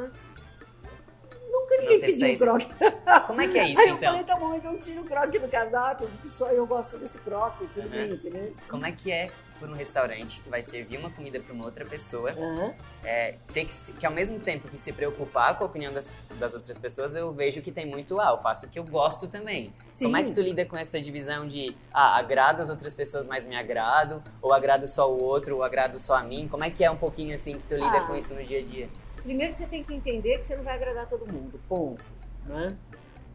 Nunca 1.66 1.82
ninguém 1.82 2.00
teve 2.00 2.20
pediu 2.20 2.38
croque. 2.38 2.68
Como 3.28 3.42
é 3.42 3.48
que 3.48 3.58
é 3.58 3.68
isso, 3.70 3.82
Aí 3.82 3.90
eu 3.90 3.96
então? 3.96 4.12
falei, 4.12 4.24
tá 4.26 4.36
bom, 4.36 4.54
então 4.56 4.78
tira 4.80 5.02
o 5.02 5.04
croque 5.04 5.40
do 5.40 5.48
cardápio, 5.48 6.08
porque 6.08 6.30
só 6.30 6.48
eu 6.50 6.66
gosto 6.68 6.98
desse 6.98 7.20
croque, 7.20 7.66
tudo 7.74 7.84
Uhum. 7.86 7.90
bem, 7.90 8.12
entendeu? 8.12 8.54
Como 8.70 8.86
é 8.86 8.92
que 8.92 9.12
é 9.12 9.30
por 9.60 9.70
um 9.70 9.74
restaurante 9.74 10.42
que 10.42 10.50
vai 10.50 10.62
servir 10.62 10.98
uma 10.98 11.10
comida 11.10 11.40
para 11.40 11.54
uma 11.54 11.64
outra 11.64 11.86
pessoa, 11.86 12.32
Aham. 12.32 12.74
é, 13.06 13.36
ter 13.54 13.64
que, 13.64 13.94
que 13.94 14.06
ao 14.06 14.12
mesmo 14.12 14.38
tempo 14.38 14.68
que 14.68 14.78
se 14.78 14.92
preocupar 14.92 15.58
com 15.58 15.64
a 15.64 15.68
opinião 15.68 15.94
das, 15.94 16.12
das 16.38 16.54
outras 16.54 16.78
pessoas, 16.78 17.16
eu 17.16 17.32
vejo 17.32 17.62
que 17.62 17.72
tem 17.72 17.86
muito, 17.86 18.20
ah, 18.20 18.32
eu 18.32 18.38
faço 18.38 18.66
o 18.66 18.70
que 18.70 18.78
eu 18.78 18.84
gosto 18.84 19.30
também. 19.30 19.74
Sim. 19.90 20.06
Como 20.06 20.18
é 20.18 20.24
que 20.24 20.34
tu 20.34 20.42
lida 20.42 20.66
com 20.66 20.76
essa 20.76 21.00
divisão 21.00 21.48
de, 21.48 21.74
ah, 21.94 22.18
agrado 22.18 22.62
as 22.62 22.70
outras 22.70 22.94
pessoas, 22.94 23.26
mas 23.26 23.46
me 23.46 23.56
agrado, 23.56 24.22
ou 24.42 24.52
agrado 24.54 24.90
só 24.90 25.10
o 25.10 25.24
outro, 25.24 25.56
ou 25.56 25.64
agrado 25.64 26.02
só 26.02 26.16
a 26.16 26.22
mim? 26.24 26.50
Como 26.52 26.64
é 26.66 26.70
que 26.70 26.84
é 26.84 26.92
um 26.92 26.98
pouquinho 26.98 27.34
assim 27.34 27.54
que 27.54 27.64
tu 27.66 27.76
lida 27.76 28.00
Ah. 28.00 28.08
com 28.08 28.16
isso 28.16 28.34
no 28.34 28.44
dia 28.44 28.60
a 28.60 28.64
dia? 28.64 28.90
Primeiro 29.26 29.52
você 29.52 29.66
tem 29.66 29.84
que 29.84 29.92
entender 29.92 30.38
que 30.38 30.46
você 30.46 30.56
não 30.56 30.64
vai 30.64 30.76
agradar 30.76 31.10
todo 31.10 31.26
mundo, 31.32 31.60
ponto. 31.68 32.04
Né? 32.46 32.78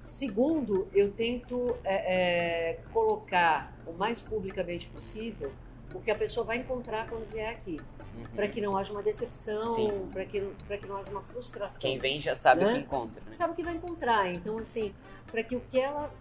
Segundo, 0.05 0.89
eu 0.95 1.11
tento 1.11 1.77
é, 1.83 2.71
é, 2.71 2.75
colocar 2.93 3.77
o 3.85 3.93
mais 3.93 4.21
publicamente 4.21 4.87
possível 4.87 5.53
o 5.93 5.99
que 6.01 6.09
a 6.11 6.15
pessoa 6.15 6.47
vai 6.47 6.59
encontrar 6.59 7.09
quando 7.09 7.29
vier 7.31 7.51
aqui, 7.51 7.79
Uhum. 8.17 8.25
para 8.35 8.49
que 8.49 8.61
não 8.61 8.77
haja 8.77 8.93
uma 8.93 9.03
decepção, 9.05 10.09
para 10.13 10.25
que, 10.25 10.41
pra 10.67 10.77
que 10.79 10.87
não 10.87 10.97
haja 10.97 11.11
uma 11.13 11.23
frustração. 11.23 11.81
Quem 11.81 11.97
vem 11.97 12.21
já 12.21 12.35
sabe 12.35 12.65
o 12.65 12.67
Né? 12.67 12.73
que 12.75 12.79
encontra, 12.81 13.21
né? 13.25 13.31
sabe 13.31 13.53
o 13.53 13.57
que 13.57 13.63
vai 13.63 13.75
encontrar. 13.75 14.33
Então, 14.33 14.59
assim, 14.59 14.93
para 15.31 15.43
que 15.45 15.55
o 15.55 15.61
que 15.61 15.79
ela 15.79 16.13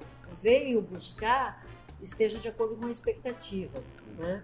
veio 0.42 0.82
buscar 0.82 1.66
esteja 2.02 2.38
de 2.38 2.48
acordo 2.48 2.76
com 2.78 2.86
a 2.86 2.92
expectativa, 2.92 3.84
né? 4.20 4.44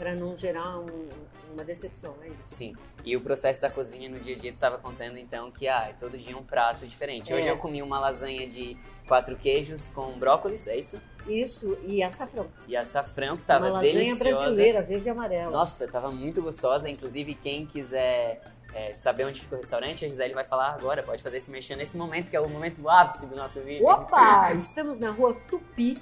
Para 0.00 0.14
não 0.14 0.34
gerar 0.34 0.78
um- 0.78 1.08
uma 1.52 1.62
decepção, 1.62 2.14
é 2.22 2.28
isso. 2.28 2.54
Sim. 2.54 2.72
E 3.04 3.14
o 3.16 3.20
processo 3.20 3.60
da 3.60 3.68
cozinha 3.68 4.08
no 4.08 4.18
dia 4.18 4.34
a 4.34 4.38
dia, 4.38 4.50
tu 4.50 4.54
estava 4.54 4.78
contando 4.78 5.18
então 5.18 5.50
que 5.50 5.68
ah, 5.68 5.92
todo 6.00 6.16
dia 6.16 6.34
um 6.38 6.42
prato 6.42 6.86
diferente. 6.86 7.34
Hoje 7.34 7.48
É. 7.48 7.50
eu 7.50 7.58
comi 7.58 7.82
uma 7.82 8.00
lasanha 8.00 8.48
de 8.48 8.78
quatro 9.06 9.36
queijos 9.36 9.90
com 9.90 10.18
brócolis, 10.18 10.66
é 10.66 10.78
isso? 10.78 10.98
Isso, 11.28 11.76
e 11.86 12.02
açafrão. 12.02 12.46
E 12.66 12.74
açafrão 12.74 13.36
que 13.36 13.44
tava 13.44 13.66
uma 13.66 13.72
lasanha 13.74 13.92
deliciosa. 13.92 14.24
brasileira, 14.40 14.80
verde 14.80 15.06
e 15.06 15.10
amarela. 15.10 15.50
Nossa, 15.50 15.86
tava 15.86 16.10
muito 16.10 16.40
gostosa. 16.40 16.88
Inclusive, 16.88 17.34
quem 17.34 17.66
quiser 17.66 18.40
é, 18.72 18.94
saber 18.94 19.26
onde 19.26 19.38
fica 19.40 19.56
o 19.56 19.58
restaurante, 19.58 20.06
a 20.06 20.08
Gisele 20.08 20.32
vai 20.32 20.44
falar 20.44 20.70
agora, 20.70 21.02
pode 21.02 21.22
fazer 21.22 21.36
esse 21.38 21.50
mexendo 21.50 21.78
nesse 21.78 21.94
momento, 21.96 22.30
que 22.30 22.36
é 22.36 22.40
o 22.40 22.48
momento 22.48 22.88
ápice 22.88 23.26
do 23.26 23.36
nosso 23.36 23.60
vídeo. 23.60 23.84
Opa! 23.84 24.52
Estamos 24.56 24.98
na 24.98 25.10
rua 25.10 25.34
Tupi, 25.48 26.00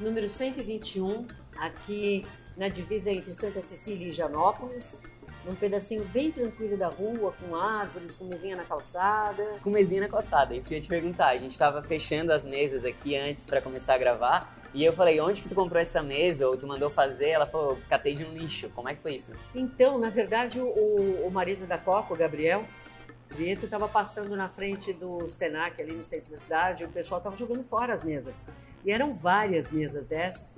número 0.00 0.26
121, 0.28 1.26
aqui 1.58 2.26
na 2.56 2.68
divisa 2.68 3.10
entre 3.10 3.32
Santa 3.34 3.60
Cecília 3.60 4.08
e 4.08 4.12
Janópolis. 4.12 5.02
Num 5.44 5.54
pedacinho 5.54 6.04
bem 6.06 6.32
tranquilo 6.32 6.76
da 6.76 6.88
rua, 6.88 7.32
com 7.40 7.54
árvores, 7.54 8.16
com 8.16 8.24
mesinha 8.24 8.56
na 8.56 8.64
calçada. 8.64 9.58
Com 9.62 9.70
mesinha 9.70 10.00
na 10.00 10.08
calçada, 10.08 10.56
isso 10.56 10.66
que 10.66 10.74
eu 10.74 10.76
ia 10.76 10.82
te 10.82 10.88
perguntar. 10.88 11.28
A 11.28 11.38
gente 11.38 11.56
tava 11.56 11.82
fechando 11.84 12.32
as 12.32 12.44
mesas 12.44 12.84
aqui 12.84 13.16
antes 13.16 13.46
para 13.46 13.60
começar 13.60 13.94
a 13.94 13.98
gravar. 13.98 14.56
E 14.74 14.84
eu 14.84 14.92
falei, 14.92 15.20
onde 15.20 15.42
que 15.42 15.48
tu 15.48 15.54
comprou 15.54 15.80
essa 15.80 16.02
mesa? 16.02 16.48
Ou 16.48 16.56
tu 16.56 16.66
mandou 16.66 16.90
fazer? 16.90 17.28
Ela 17.28 17.46
falou, 17.46 17.78
catei 17.88 18.14
de 18.14 18.24
um 18.24 18.32
lixo. 18.32 18.68
Como 18.74 18.88
é 18.88 18.94
que 18.94 19.00
foi 19.00 19.14
isso? 19.14 19.30
Então, 19.54 19.98
na 19.98 20.10
verdade, 20.10 20.58
o, 20.58 20.66
o 21.24 21.30
marido 21.30 21.64
da 21.64 21.78
Coca, 21.78 22.12
o 22.12 22.16
Gabriel, 22.16 22.64
Vieto 23.30 23.66
estava 23.66 23.88
passando 23.88 24.34
na 24.36 24.48
frente 24.48 24.92
do 24.92 25.28
Senac, 25.28 25.80
ali 25.80 25.92
no 25.92 26.04
centro 26.04 26.30
da 26.30 26.38
cidade, 26.38 26.82
e 26.82 26.86
o 26.86 26.88
pessoal 26.88 27.18
estava 27.18 27.36
jogando 27.36 27.62
fora 27.62 27.92
as 27.92 28.02
mesas. 28.02 28.44
E 28.84 28.90
eram 28.90 29.12
várias 29.12 29.70
mesas 29.70 30.08
dessas 30.08 30.56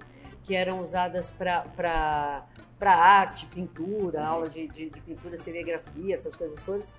que 0.49 0.57
eram 0.57 0.81
usadas 0.81 1.31
para 1.31 2.43
arte, 2.81 3.45
pintura, 3.45 4.25
aula 4.25 4.49
de, 4.49 4.67
de, 4.67 4.89
de, 4.89 5.01
pintura, 5.03 5.37
serigrafia, 5.37 6.15
essas 6.15 6.35
coisas 6.35 6.63
todas. 6.63 6.95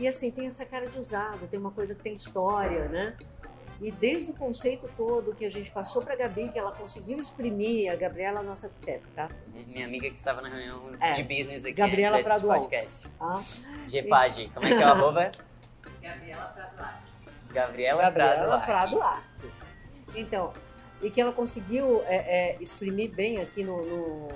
E 0.00 0.08
assim, 0.08 0.32
tem 0.32 0.48
essa 0.48 0.66
cara 0.66 0.88
de 0.88 0.98
usado, 0.98 1.46
tem 1.46 1.60
uma 1.60 1.70
coisa 1.70 1.94
que 1.94 2.02
tem 2.02 2.12
história, 2.12 2.88
né? 2.88 3.16
E 3.80 3.92
desde 3.92 4.32
o 4.32 4.34
conceito 4.34 4.90
todo 4.96 5.32
que 5.32 5.44
a 5.44 5.50
gente 5.50 5.70
passou 5.70 6.02
para 6.02 6.14
a 6.14 6.16
Gabi, 6.16 6.48
que 6.48 6.58
ela 6.58 6.72
conseguiu 6.72 7.20
exprimir, 7.20 7.92
a 7.92 7.94
Gabriela, 7.94 8.42
nossa 8.42 8.66
arquiteta, 8.66 9.06
tá? 9.14 9.28
Minha 9.46 9.86
amiga 9.86 10.10
que 10.10 10.16
estava 10.16 10.42
na 10.42 10.48
reunião 10.48 10.90
é. 10.98 11.12
de 11.12 11.22
business 11.22 11.64
aqui 11.64 11.74
Gabriela 11.74 12.16
antes 12.16 12.26
Prado 12.26 12.48
podcast. 12.48 13.08
Ah. 13.20 13.40
Gepage, 13.86 14.50
como 14.52 14.66
é 14.66 14.76
que 14.76 14.82
é 14.82 14.86
o 14.86 14.90
arroba? 14.90 15.30
Gabriela 16.02 16.46
Prado 16.46 16.80
Arte. 16.82 17.12
Gabriela, 17.52 18.02
Gabriela 18.02 18.60
Prado, 18.60 18.96
Prado 18.96 19.02
Arte. 19.02 19.52
Então, 20.16 20.52
e 21.02 21.10
que 21.10 21.20
ela 21.20 21.32
conseguiu 21.32 22.02
é, 22.04 22.16
é, 22.16 22.56
exprimir 22.60 23.10
bem 23.10 23.38
aqui 23.38 23.62
no, 23.62 23.84
no, 23.84 24.28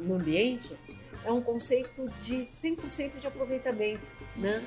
no, 0.00 0.14
ambiente, 0.14 0.76
é 1.24 1.30
um 1.30 1.40
conceito 1.40 2.08
de 2.22 2.44
100% 2.44 3.18
de 3.18 3.26
aproveitamento, 3.26 4.06
né? 4.36 4.64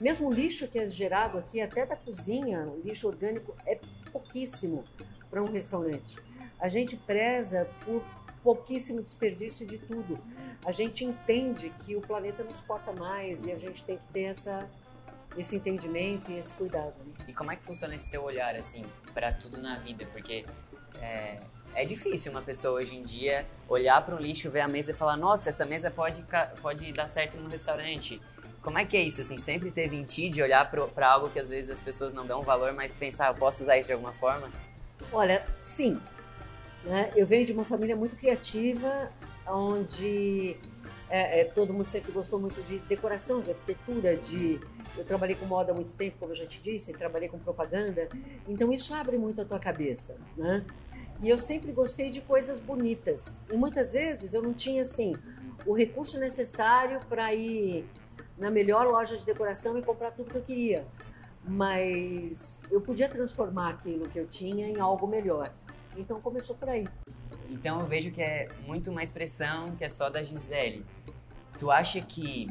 Mesmo 0.00 0.28
o 0.28 0.32
lixo 0.32 0.68
que 0.68 0.78
é 0.78 0.88
gerado 0.88 1.38
aqui, 1.38 1.60
até 1.60 1.84
da 1.84 1.96
cozinha, 1.96 2.60
o 2.66 2.80
lixo 2.84 3.08
orgânico 3.08 3.54
é 3.66 3.78
pouquíssimo 4.12 4.84
para 5.30 5.42
um 5.42 5.46
restaurante. 5.46 6.16
A 6.58 6.68
gente 6.68 6.96
preza 6.96 7.68
por 7.84 8.02
pouquíssimo 8.42 9.02
desperdício 9.02 9.66
de 9.66 9.78
tudo. 9.78 10.18
A 10.64 10.72
gente 10.72 11.04
entende 11.04 11.70
que 11.84 11.96
o 11.96 12.00
planeta 12.00 12.42
não 12.42 12.54
suporta 12.54 12.92
mais 12.92 13.44
e 13.44 13.52
a 13.52 13.58
gente 13.58 13.84
tem 13.84 13.98
que 13.98 14.06
ter 14.12 14.22
essa, 14.22 14.68
esse 15.36 15.56
entendimento 15.56 16.30
e 16.30 16.38
esse 16.38 16.52
cuidado. 16.52 16.94
Né? 17.04 17.26
E 17.28 17.34
como 17.34 17.52
é 17.52 17.56
que 17.56 17.64
funciona 17.64 17.94
esse 17.94 18.10
teu 18.10 18.22
olhar, 18.22 18.54
assim, 18.56 18.84
para 19.12 19.32
tudo 19.32 19.60
na 19.60 19.78
vida? 19.78 20.06
Porque 20.06 20.44
é, 21.00 21.38
é 21.74 21.84
difícil 21.84 22.32
uma 22.32 22.42
pessoa 22.42 22.80
hoje 22.80 22.96
em 22.96 23.02
dia 23.02 23.46
olhar 23.68 24.04
para 24.04 24.14
um 24.14 24.18
lixo, 24.18 24.50
ver 24.50 24.60
a 24.60 24.68
mesa 24.68 24.90
e 24.90 24.94
falar: 24.94 25.16
nossa, 25.16 25.48
essa 25.48 25.64
mesa 25.64 25.90
pode, 25.90 26.24
pode 26.60 26.92
dar 26.92 27.08
certo 27.08 27.38
no 27.38 27.48
restaurante. 27.48 28.20
Como 28.62 28.78
é 28.78 28.84
que 28.84 28.96
é 28.96 29.02
isso, 29.02 29.20
assim? 29.20 29.38
Sempre 29.38 29.70
teve 29.70 29.96
em 29.96 30.02
ti 30.02 30.28
de 30.28 30.42
olhar 30.42 30.70
para 30.70 31.08
algo 31.08 31.30
que 31.30 31.38
às 31.38 31.48
vezes 31.48 31.70
as 31.70 31.80
pessoas 31.80 32.12
não 32.12 32.26
dão 32.26 32.42
valor, 32.42 32.72
mas 32.72 32.92
pensar, 32.92 33.28
eu 33.28 33.34
posso 33.34 33.62
usar 33.62 33.78
isso 33.78 33.86
de 33.86 33.92
alguma 33.92 34.12
forma? 34.12 34.50
Olha, 35.12 35.46
sim. 35.60 36.00
Né? 36.84 37.10
Eu 37.16 37.26
venho 37.26 37.46
de 37.46 37.52
uma 37.52 37.64
família 37.64 37.96
muito 37.96 38.16
criativa, 38.16 39.10
onde 39.46 40.56
é, 41.08 41.40
é, 41.40 41.44
todo 41.44 41.72
mundo 41.72 41.88
sempre 41.88 42.12
gostou 42.12 42.38
muito 42.38 42.60
de 42.62 42.78
decoração, 42.80 43.40
de 43.40 43.50
arquitetura, 43.50 44.16
de... 44.16 44.60
Eu 44.96 45.04
trabalhei 45.04 45.36
com 45.36 45.46
moda 45.46 45.72
há 45.72 45.74
muito 45.74 45.92
tempo, 45.92 46.16
como 46.18 46.32
eu 46.32 46.36
já 46.36 46.46
te 46.46 46.60
disse, 46.60 46.92
trabalhei 46.92 47.28
com 47.28 47.38
propaganda. 47.38 48.08
Então 48.48 48.72
isso 48.72 48.92
abre 48.92 49.16
muito 49.16 49.40
a 49.40 49.44
tua 49.44 49.58
cabeça, 49.58 50.16
né? 50.36 50.64
E 51.20 51.28
eu 51.28 51.38
sempre 51.38 51.72
gostei 51.72 52.10
de 52.10 52.20
coisas 52.20 52.60
bonitas. 52.60 53.42
E 53.52 53.56
muitas 53.56 53.92
vezes 53.92 54.34
eu 54.34 54.42
não 54.42 54.54
tinha, 54.54 54.82
assim, 54.82 55.14
o 55.66 55.74
recurso 55.74 56.18
necessário 56.18 57.00
para 57.08 57.34
ir 57.34 57.84
na 58.36 58.50
melhor 58.50 58.86
loja 58.86 59.16
de 59.16 59.26
decoração 59.26 59.76
e 59.76 59.82
comprar 59.82 60.12
tudo 60.12 60.30
que 60.30 60.36
eu 60.36 60.42
queria. 60.42 60.86
Mas 61.44 62.62
eu 62.70 62.80
podia 62.80 63.08
transformar 63.08 63.70
aquilo 63.70 64.08
que 64.08 64.18
eu 64.18 64.26
tinha 64.26 64.68
em 64.68 64.78
algo 64.78 65.06
melhor. 65.06 65.52
Então 65.96 66.20
começou 66.20 66.54
por 66.54 66.68
aí. 66.68 66.86
Então 67.50 67.80
eu 67.80 67.86
vejo 67.86 68.10
que 68.12 68.22
é 68.22 68.48
muito 68.66 68.90
uma 68.90 69.02
expressão 69.02 69.74
que 69.74 69.84
é 69.84 69.88
só 69.88 70.08
da 70.08 70.22
Gisele. 70.22 70.84
Tu 71.58 71.70
acha 71.70 72.00
que 72.00 72.48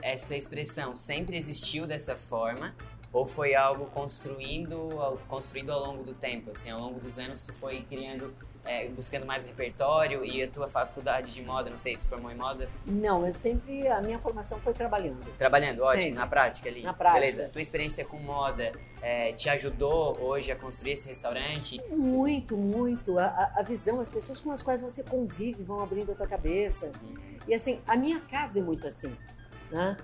essa 0.00 0.36
expressão 0.36 0.94
sempre 0.94 1.36
existiu 1.36 1.86
dessa 1.86 2.16
forma 2.16 2.74
ou 3.12 3.26
foi 3.26 3.54
algo 3.54 3.86
construindo, 3.86 4.88
construído 5.28 5.70
ao 5.70 5.84
longo 5.84 6.02
do 6.02 6.14
tempo? 6.14 6.50
Assim, 6.50 6.70
ao 6.70 6.80
longo 6.80 7.00
dos 7.00 7.18
anos 7.18 7.44
tu 7.44 7.52
foi 7.52 7.82
criando 7.82 8.34
é, 8.68 8.86
buscando 8.88 9.24
mais 9.24 9.46
repertório 9.46 10.22
e 10.24 10.42
a 10.42 10.48
tua 10.48 10.68
faculdade 10.68 11.32
de 11.32 11.42
moda, 11.42 11.70
não 11.70 11.78
sei, 11.78 11.96
se 11.96 12.06
formou 12.06 12.30
em 12.30 12.34
moda? 12.34 12.68
Não, 12.86 13.26
eu 13.26 13.32
sempre, 13.32 13.88
a 13.88 14.02
minha 14.02 14.18
formação 14.18 14.60
foi 14.60 14.74
trabalhando. 14.74 15.24
Trabalhando, 15.38 15.82
ótimo, 15.82 16.02
sempre. 16.02 16.18
na 16.18 16.26
prática 16.26 16.68
ali. 16.68 16.82
Na 16.82 16.92
prática. 16.92 17.20
Beleza, 17.20 17.48
tua 17.50 17.62
experiência 17.62 18.04
com 18.04 18.18
moda 18.18 18.72
é, 19.00 19.32
te 19.32 19.48
ajudou 19.48 20.20
hoje 20.20 20.52
a 20.52 20.56
construir 20.56 20.92
esse 20.92 21.08
restaurante? 21.08 21.80
Muito, 21.90 22.58
muito. 22.58 23.18
A, 23.18 23.52
a, 23.56 23.62
visão, 23.62 24.00
as 24.00 24.10
pessoas 24.10 24.38
com 24.38 24.50
as 24.50 24.62
quais 24.62 24.82
você 24.82 25.02
convive 25.02 25.62
vão 25.62 25.80
abrindo 25.80 26.12
a 26.12 26.14
tua 26.14 26.28
cabeça. 26.28 26.92
Uhum. 27.02 27.14
E 27.46 27.54
assim, 27.54 27.80
a 27.86 27.96
minha 27.96 28.20
casa 28.20 28.58
é 28.58 28.62
muito 28.62 28.86
assim, 28.86 29.16
né? 29.70 29.96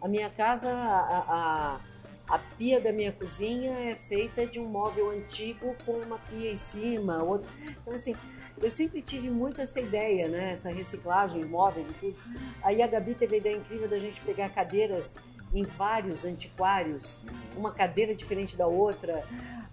A 0.00 0.08
minha 0.08 0.30
casa, 0.30 0.70
a, 0.70 1.24
a 1.28 1.80
a 2.28 2.38
pia 2.38 2.80
da 2.80 2.92
minha 2.92 3.12
cozinha 3.12 3.72
é 3.72 3.94
feita 3.94 4.46
de 4.46 4.58
um 4.58 4.66
móvel 4.66 5.10
antigo 5.10 5.76
com 5.84 5.92
uma 5.92 6.18
pia 6.18 6.50
em 6.50 6.56
cima, 6.56 7.22
outro. 7.22 7.48
Então, 7.62 7.94
assim, 7.94 8.16
eu 8.60 8.70
sempre 8.70 9.00
tive 9.00 9.30
muito 9.30 9.60
essa 9.60 9.80
ideia, 9.80 10.28
né? 10.28 10.52
Essa 10.52 10.70
reciclagem 10.70 11.40
de 11.40 11.46
móveis 11.46 11.88
e 11.88 11.92
tudo. 11.92 12.16
Aí 12.62 12.82
a 12.82 12.86
Gabi 12.86 13.14
teve 13.14 13.36
a 13.36 13.38
ideia 13.38 13.56
incrível 13.56 13.88
da 13.88 13.98
gente 13.98 14.20
pegar 14.22 14.48
cadeiras 14.48 15.16
em 15.54 15.62
vários 15.62 16.24
antiquários, 16.24 17.20
uma 17.56 17.72
cadeira 17.72 18.14
diferente 18.14 18.56
da 18.56 18.66
outra. 18.66 19.24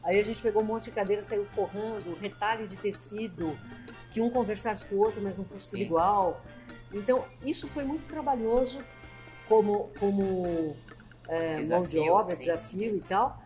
Aí 0.04 0.20
a 0.20 0.24
gente 0.24 0.42
pegou 0.42 0.62
um 0.62 0.66
monte 0.66 0.86
de 0.86 0.92
cadeira, 0.92 1.22
saiu 1.22 1.46
forrando, 1.46 2.16
retalho 2.22 2.68
de 2.68 2.76
tecido, 2.76 3.58
que 4.12 4.22
um 4.22 4.30
conversasse 4.30 4.86
com 4.86 4.96
o 4.96 5.00
outro, 5.00 5.22
mas 5.22 5.38
não 5.38 5.46
fosse 5.46 5.72
tudo 5.72 5.82
igual. 5.82 6.42
Então, 6.94 7.26
isso 7.44 7.68
foi 7.68 7.84
muito 7.84 8.08
trabalhoso 8.08 8.78
como, 9.48 9.90
como 10.00 10.76
é, 11.28 11.62
mão 11.66 11.84
de 11.84 12.00
obra, 12.10 12.36
desafio 12.36 12.96
e 12.96 13.02
tal. 13.02 13.42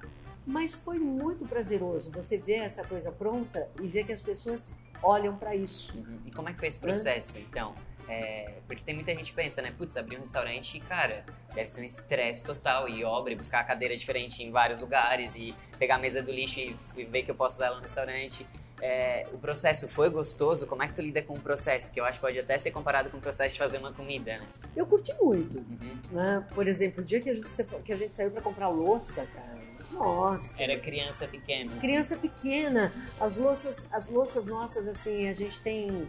Mas 0.45 0.73
foi 0.73 0.97
muito 0.97 1.45
prazeroso 1.45 2.09
você 2.11 2.37
ver 2.37 2.59
essa 2.59 2.83
coisa 2.83 3.11
pronta 3.11 3.69
e 3.81 3.87
ver 3.87 4.05
que 4.05 4.13
as 4.13 4.21
pessoas 4.21 4.73
olham 5.03 5.35
para 5.35 5.55
isso. 5.55 5.97
Uhum. 5.97 6.21
E 6.25 6.31
como 6.31 6.47
é 6.49 6.53
que 6.53 6.59
foi 6.59 6.69
esse 6.69 6.79
processo, 6.79 7.37
então? 7.37 7.75
É, 8.07 8.53
porque 8.65 8.81
tem 8.81 8.95
muita 8.95 9.13
gente 9.13 9.31
que 9.31 9.35
pensa, 9.35 9.61
né? 9.61 9.73
Putz, 9.77 9.97
abrir 9.97 10.15
um 10.15 10.21
restaurante, 10.21 10.79
cara, 10.79 11.25
deve 11.53 11.67
ser 11.67 11.81
um 11.81 11.83
estresse 11.83 12.43
total. 12.43 12.87
E 12.87 13.03
obra, 13.03 13.33
e 13.33 13.35
buscar 13.35 13.59
a 13.59 13.63
cadeira 13.65 13.97
diferente 13.97 14.41
em 14.41 14.49
vários 14.49 14.79
lugares, 14.79 15.35
e 15.35 15.53
pegar 15.77 15.95
a 15.95 15.99
mesa 15.99 16.23
do 16.23 16.31
lixo 16.31 16.59
e, 16.59 16.77
e 16.95 17.03
ver 17.03 17.23
que 17.23 17.31
eu 17.31 17.35
posso 17.35 17.57
usar 17.57 17.67
ela 17.67 17.75
no 17.75 17.81
restaurante. 17.81 18.47
É, 18.81 19.27
o 19.33 19.37
processo 19.37 19.87
foi 19.87 20.09
gostoso? 20.09 20.67
Como 20.67 20.83
é 20.83 20.87
que 20.87 20.93
tu 20.93 21.01
lida 21.01 21.21
com 21.21 21.33
o 21.33 21.39
processo? 21.39 21.91
Que 21.91 21.99
eu 21.99 22.05
acho 22.05 22.19
que 22.19 22.25
pode 22.25 22.39
até 22.39 22.57
ser 22.57 22.71
comparado 22.71 23.09
com 23.09 23.17
o 23.17 23.21
processo 23.21 23.53
de 23.53 23.59
fazer 23.59 23.79
uma 23.79 23.91
comida, 23.91 24.37
né? 24.37 24.47
Eu 24.75 24.85
curti 24.85 25.13
muito. 25.19 25.57
Uhum. 25.57 25.97
Né? 26.11 26.45
Por 26.53 26.67
exemplo, 26.67 27.01
o 27.01 27.05
dia 27.05 27.19
que 27.19 27.29
a 27.29 27.35
gente, 27.35 27.63
que 27.83 27.91
a 27.91 27.97
gente 27.97 28.13
saiu 28.13 28.29
para 28.29 28.41
comprar 28.41 28.69
louça, 28.69 29.25
cara, 29.33 29.57
nossa. 29.91 30.61
Era 30.61 30.77
criança 30.79 31.27
pequena. 31.27 31.71
Assim. 31.71 31.79
Criança 31.79 32.17
pequena. 32.17 32.93
As 33.19 33.37
louças, 33.37 33.87
as 33.91 34.09
louças 34.09 34.45
nossas, 34.45 34.87
assim, 34.87 35.27
a 35.27 35.33
gente 35.33 35.59
tem. 35.61 36.07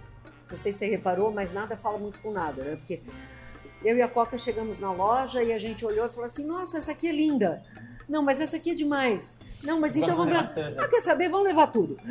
Não 0.51 0.57
sei 0.57 0.73
se 0.73 0.81
você 0.81 0.89
reparou, 0.89 1.33
mas 1.33 1.53
nada 1.53 1.77
fala 1.77 1.99
muito 1.99 2.19
com 2.21 2.31
nada, 2.31 2.63
né? 2.63 2.77
Porque 2.77 3.01
eu 3.85 3.97
e 3.97 4.03
a 4.03 4.09
Coca 4.09 4.37
chegamos 4.37 4.79
na 4.79 4.93
loja 4.93 5.43
e 5.43 5.53
a 5.53 5.59
gente 5.59 5.85
olhou 5.85 6.07
e 6.07 6.09
falou 6.09 6.25
assim: 6.25 6.45
nossa, 6.45 6.79
essa 6.79 6.93
aqui 6.93 7.09
é 7.09 7.13
linda. 7.13 7.63
Não, 8.09 8.23
mas 8.23 8.41
essa 8.41 8.57
aqui 8.57 8.71
é 8.71 8.75
demais. 8.75 9.37
Não, 9.63 9.81
mas 9.81 9.95
então 9.97 10.17
vamos, 10.17 10.33
vamos 10.33 10.57
levar. 10.57 10.85
Ah, 10.85 10.89
quer 10.89 11.01
saber? 11.01 11.29
Vamos 11.29 11.49
levar 11.49 11.67
tudo. 11.69 11.99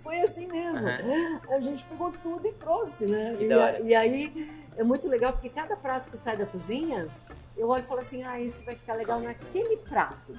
Foi 0.00 0.20
assim 0.20 0.46
mesmo. 0.48 0.86
Uhum. 0.86 1.40
A 1.50 1.60
gente 1.60 1.84
pegou 1.84 2.12
tudo 2.22 2.46
e 2.46 2.52
trouxe, 2.52 3.06
né? 3.06 3.36
E, 3.38 3.48
e, 3.88 3.94
aí 3.94 4.50
é 4.76 4.82
muito 4.82 5.08
legal 5.08 5.32
porque 5.32 5.48
cada 5.48 5.76
prato 5.76 6.10
que 6.10 6.18
sai 6.18 6.36
da 6.36 6.46
cozinha, 6.46 7.06
eu 7.56 7.68
olho 7.68 7.84
e 7.84 7.86
falo 7.86 8.00
assim: 8.00 8.24
ah, 8.24 8.40
esse 8.40 8.64
vai 8.64 8.74
ficar 8.74 8.94
legal 8.94 9.20
naquele 9.20 9.76
prato. 9.78 10.36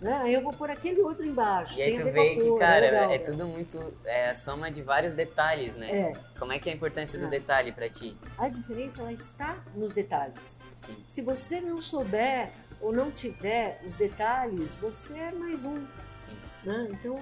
Né? 0.00 0.16
Aí 0.22 0.32
eu 0.32 0.40
vou 0.40 0.52
pôr 0.52 0.70
aquele 0.70 1.00
outro 1.00 1.26
embaixo. 1.26 1.76
E 1.76 1.82
aí 1.82 1.98
tu 1.98 2.04
vê 2.04 2.36
que, 2.36 2.58
cara, 2.58 2.86
é, 2.86 2.90
legal, 2.90 3.10
é 3.10 3.18
tudo 3.18 3.48
muito. 3.48 3.94
É 4.04 4.30
a 4.30 4.36
soma 4.36 4.70
de 4.70 4.80
vários 4.80 5.14
detalhes, 5.14 5.76
né? 5.76 5.90
É. 5.90 6.12
Como 6.38 6.52
é 6.52 6.60
que 6.60 6.68
é 6.68 6.72
a 6.72 6.76
importância 6.76 7.18
do 7.18 7.26
é. 7.26 7.28
detalhe 7.28 7.72
para 7.72 7.88
ti? 7.88 8.16
A 8.38 8.48
diferença 8.48 9.02
ela 9.02 9.12
está 9.12 9.56
nos 9.74 9.92
detalhes. 9.92 10.56
Sim. 10.72 10.96
Se 11.08 11.20
você 11.20 11.60
não 11.60 11.80
souber 11.80 12.48
ou 12.80 12.92
não 12.92 13.10
tiver 13.10 13.80
os 13.84 13.96
detalhes, 13.96 14.78
você 14.78 15.18
é 15.18 15.32
mais 15.32 15.64
um. 15.64 15.76
Sim. 16.14 16.36
Né? 16.64 16.88
Então, 16.90 17.20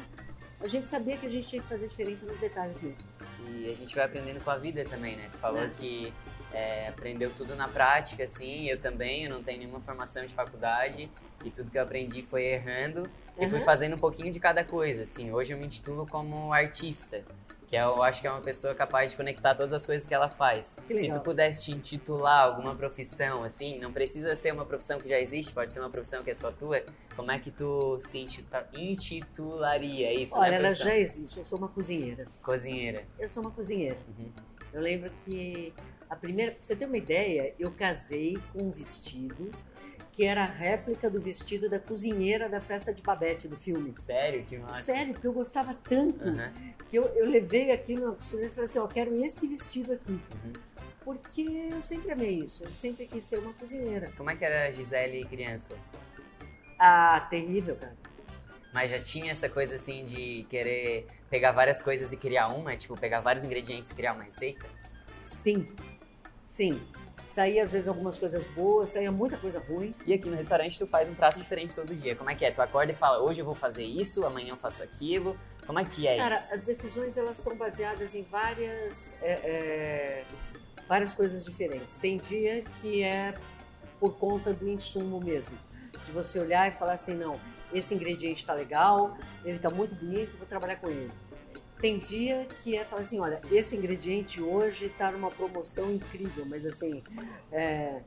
a 0.60 0.68
gente 0.68 0.88
sabia 0.88 1.16
que 1.16 1.26
a 1.26 1.30
gente 1.30 1.48
tinha 1.48 1.62
que 1.62 1.68
fazer 1.68 1.86
diferença 1.86 2.24
nos 2.26 2.38
detalhes 2.38 2.80
mesmo. 2.80 2.98
E 3.48 3.70
a 3.70 3.74
gente 3.76 3.94
vai 3.94 4.04
aprendendo 4.04 4.42
com 4.42 4.50
a 4.50 4.56
vida 4.56 4.84
também, 4.84 5.16
né? 5.16 5.28
Tu 5.30 5.38
falou 5.38 5.62
é. 5.62 5.68
que 5.68 6.12
é, 6.52 6.88
aprendeu 6.88 7.30
tudo 7.30 7.54
na 7.54 7.68
prática, 7.68 8.24
assim, 8.24 8.68
eu 8.68 8.78
também, 8.78 9.24
eu 9.24 9.30
não 9.30 9.42
tenho 9.42 9.58
nenhuma 9.58 9.80
formação 9.80 10.24
de 10.26 10.34
faculdade 10.34 11.10
e 11.44 11.50
tudo 11.50 11.70
que 11.70 11.78
eu 11.78 11.82
aprendi 11.82 12.22
foi 12.22 12.44
errando 12.44 13.02
e 13.38 13.48
fui 13.48 13.58
Uhum. 13.58 13.64
fazendo 13.64 13.96
um 13.96 13.98
pouquinho 13.98 14.32
de 14.32 14.40
cada 14.40 14.64
coisa, 14.64 15.02
assim. 15.02 15.30
Hoje 15.30 15.52
eu 15.52 15.58
me 15.58 15.66
intitulo 15.66 16.06
como 16.06 16.52
artista, 16.52 17.22
que 17.66 17.76
é, 17.76 17.82
eu 17.82 18.02
acho 18.02 18.20
que 18.20 18.26
é 18.26 18.30
uma 18.30 18.40
pessoa 18.40 18.74
capaz 18.74 19.10
de 19.10 19.16
conectar 19.16 19.54
todas 19.54 19.72
as 19.72 19.84
coisas 19.84 20.06
que 20.06 20.14
ela 20.14 20.28
faz. 20.28 20.76
Que 20.86 20.98
Se 20.98 21.10
tu 21.10 21.20
pudesse 21.20 21.64
te 21.64 21.72
intitular 21.72 22.44
alguma 22.44 22.74
profissão, 22.74 23.42
assim, 23.42 23.78
não 23.78 23.92
precisa 23.92 24.34
ser 24.36 24.52
uma 24.52 24.64
profissão 24.64 24.98
que 25.00 25.08
já 25.08 25.18
existe, 25.18 25.52
pode 25.52 25.72
ser 25.72 25.80
uma 25.80 25.90
profissão 25.90 26.22
que 26.22 26.30
é 26.30 26.34
só 26.34 26.52
tua, 26.52 26.82
como 27.16 27.30
é 27.30 27.38
que 27.38 27.50
tu 27.50 27.98
se 28.00 28.18
intitularia 28.74 30.12
isso, 30.12 30.36
Olha, 30.36 30.50
né, 30.50 30.56
ela 30.56 30.72
já 30.72 30.96
existe, 30.96 31.38
eu 31.38 31.44
sou 31.44 31.58
uma 31.58 31.68
cozinheira. 31.68 32.26
Cozinheira. 32.42 33.04
Eu 33.18 33.28
sou 33.28 33.42
uma 33.42 33.50
cozinheira. 33.50 33.98
Uhum. 34.16 34.30
Eu 34.72 34.80
lembro 34.80 35.10
que 35.24 35.74
a 36.08 36.14
primeira, 36.14 36.52
pra 36.52 36.62
você 36.62 36.76
ter 36.76 36.86
uma 36.86 36.96
ideia, 36.96 37.52
eu 37.58 37.72
casei 37.72 38.38
com 38.52 38.62
um 38.62 38.70
vestido 38.70 39.50
que 40.16 40.24
era 40.24 40.44
a 40.44 40.46
réplica 40.46 41.10
do 41.10 41.20
vestido 41.20 41.68
da 41.68 41.78
cozinheira 41.78 42.48
da 42.48 42.58
festa 42.58 42.90
de 42.90 43.02
Babette 43.02 43.46
do 43.46 43.54
filme. 43.54 43.92
Sério? 43.92 44.46
Que 44.46 44.56
massa. 44.56 44.80
Sério, 44.80 45.12
porque 45.12 45.26
eu 45.26 45.32
gostava 45.32 45.74
tanto 45.74 46.26
Aham. 46.26 46.50
que 46.88 46.96
eu, 46.96 47.04
eu 47.14 47.26
levei 47.26 47.70
aquilo 47.70 48.06
na 48.06 48.12
costureira 48.14 48.50
e 48.50 48.54
falei 48.54 48.64
assim, 48.64 48.78
ó, 48.78 48.86
quero 48.86 49.14
esse 49.22 49.46
vestido 49.46 49.92
aqui. 49.92 50.12
Uhum. 50.12 50.52
Porque 51.04 51.42
eu 51.70 51.82
sempre 51.82 52.10
amei 52.12 52.40
isso, 52.40 52.64
eu 52.64 52.72
sempre 52.72 53.06
quis 53.06 53.24
ser 53.24 53.38
uma 53.40 53.52
cozinheira. 53.52 54.10
Como 54.16 54.30
é 54.30 54.34
que 54.34 54.42
era 54.42 54.68
a 54.68 54.72
Gisele 54.72 55.22
criança? 55.26 55.76
Ah, 56.78 57.20
terrível, 57.28 57.76
cara. 57.76 57.94
Mas 58.72 58.90
já 58.90 58.98
tinha 58.98 59.32
essa 59.32 59.50
coisa 59.50 59.74
assim 59.74 60.06
de 60.06 60.46
querer 60.48 61.06
pegar 61.28 61.52
várias 61.52 61.82
coisas 61.82 62.10
e 62.14 62.16
criar 62.16 62.48
uma, 62.48 62.74
tipo, 62.74 62.98
pegar 62.98 63.20
vários 63.20 63.44
ingredientes 63.44 63.92
e 63.92 63.94
criar 63.94 64.14
uma 64.14 64.24
receita? 64.24 64.66
Sim, 65.20 65.66
sim. 66.46 66.80
Saía 67.36 67.64
às 67.64 67.72
vezes 67.72 67.86
algumas 67.86 68.16
coisas 68.16 68.46
boas, 68.54 68.88
saía 68.88 69.12
muita 69.12 69.36
coisa 69.36 69.60
ruim. 69.60 69.94
E 70.06 70.14
aqui 70.14 70.26
no 70.26 70.36
restaurante 70.36 70.78
tu 70.78 70.86
faz 70.86 71.06
um 71.06 71.14
prato 71.14 71.38
diferente 71.38 71.76
todo 71.76 71.94
dia. 71.94 72.16
Como 72.16 72.30
é 72.30 72.34
que 72.34 72.46
é? 72.46 72.50
Tu 72.50 72.62
acorda 72.62 72.92
e 72.92 72.94
fala, 72.94 73.22
hoje 73.22 73.42
eu 73.42 73.44
vou 73.44 73.54
fazer 73.54 73.84
isso, 73.84 74.24
amanhã 74.24 74.54
eu 74.54 74.56
faço 74.56 74.82
aquilo. 74.82 75.38
Como 75.66 75.78
é 75.78 75.84
que 75.84 76.06
é 76.06 76.16
Cara, 76.16 76.34
isso? 76.34 76.54
as 76.54 76.64
decisões 76.64 77.18
elas 77.18 77.36
são 77.36 77.54
baseadas 77.54 78.14
em 78.14 78.22
várias, 78.22 79.18
é, 79.20 79.32
é, 79.32 80.24
várias 80.88 81.12
coisas 81.12 81.44
diferentes. 81.44 81.96
Tem 81.96 82.16
dia 82.16 82.64
que 82.80 83.02
é 83.02 83.34
por 84.00 84.16
conta 84.16 84.54
do 84.54 84.66
insumo 84.66 85.20
mesmo, 85.20 85.58
de 86.06 86.12
você 86.12 86.38
olhar 86.38 86.66
e 86.68 86.70
falar 86.70 86.94
assim, 86.94 87.12
não, 87.12 87.38
esse 87.70 87.94
ingrediente 87.94 88.40
está 88.40 88.54
legal, 88.54 89.14
ele 89.44 89.56
está 89.56 89.68
muito 89.68 89.94
bonito, 89.94 90.38
vou 90.38 90.46
trabalhar 90.46 90.76
com 90.76 90.88
ele. 90.88 91.12
Tem 91.78 91.98
dia 91.98 92.46
que 92.62 92.76
é 92.76 92.84
falar 92.84 93.02
assim, 93.02 93.20
olha, 93.20 93.40
esse 93.52 93.76
ingrediente 93.76 94.40
hoje 94.40 94.86
está 94.86 95.10
numa 95.10 95.30
promoção 95.30 95.92
incrível, 95.92 96.44
mas 96.46 96.64
assim, 96.64 97.02
é, 97.52 98.00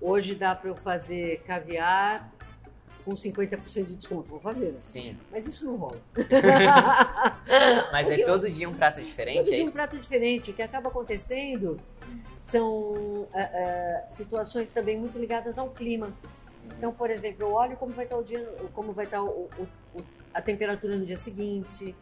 hoje 0.00 0.34
dá 0.34 0.54
para 0.54 0.68
eu 0.70 0.76
fazer 0.76 1.42
caviar 1.46 2.30
com 3.04 3.12
50% 3.12 3.84
de 3.84 3.96
desconto, 3.96 4.28
vou 4.28 4.40
fazer. 4.40 4.72
né? 4.72 4.78
Sim. 4.80 5.16
Mas 5.30 5.46
isso 5.46 5.64
não 5.64 5.76
rola. 5.76 6.00
Mas 7.92 8.08
é 8.10 8.18
todo 8.24 8.50
dia 8.50 8.68
um 8.68 8.74
prato 8.74 9.00
diferente, 9.00 9.38
Todo 9.38 9.48
é 9.48 9.50
dia 9.54 9.60
um 9.62 9.66
isso? 9.66 9.72
prato 9.72 9.96
diferente. 9.96 10.50
O 10.50 10.54
que 10.54 10.62
acaba 10.62 10.88
acontecendo 10.88 11.78
são 12.36 13.26
ah, 13.32 13.40
ah, 14.04 14.10
situações 14.10 14.70
também 14.70 14.98
muito 14.98 15.18
ligadas 15.18 15.56
ao 15.58 15.70
clima. 15.70 16.06
Uhum. 16.06 16.70
Então, 16.78 16.92
por 16.92 17.08
exemplo, 17.10 17.44
eu 17.46 17.52
olho 17.52 17.76
como 17.76 17.92
vai 17.92 18.04
estar 18.06 18.16
o 18.16 18.24
dia, 18.24 18.44
como 18.74 18.92
vai 18.92 19.04
estar 19.04 19.22
o- 19.22 19.48
o- 19.56 19.68
o- 20.00 20.04
a 20.36 20.42
temperatura 20.42 20.96
no 20.96 21.04
dia 21.06 21.16
seguinte. 21.16 21.96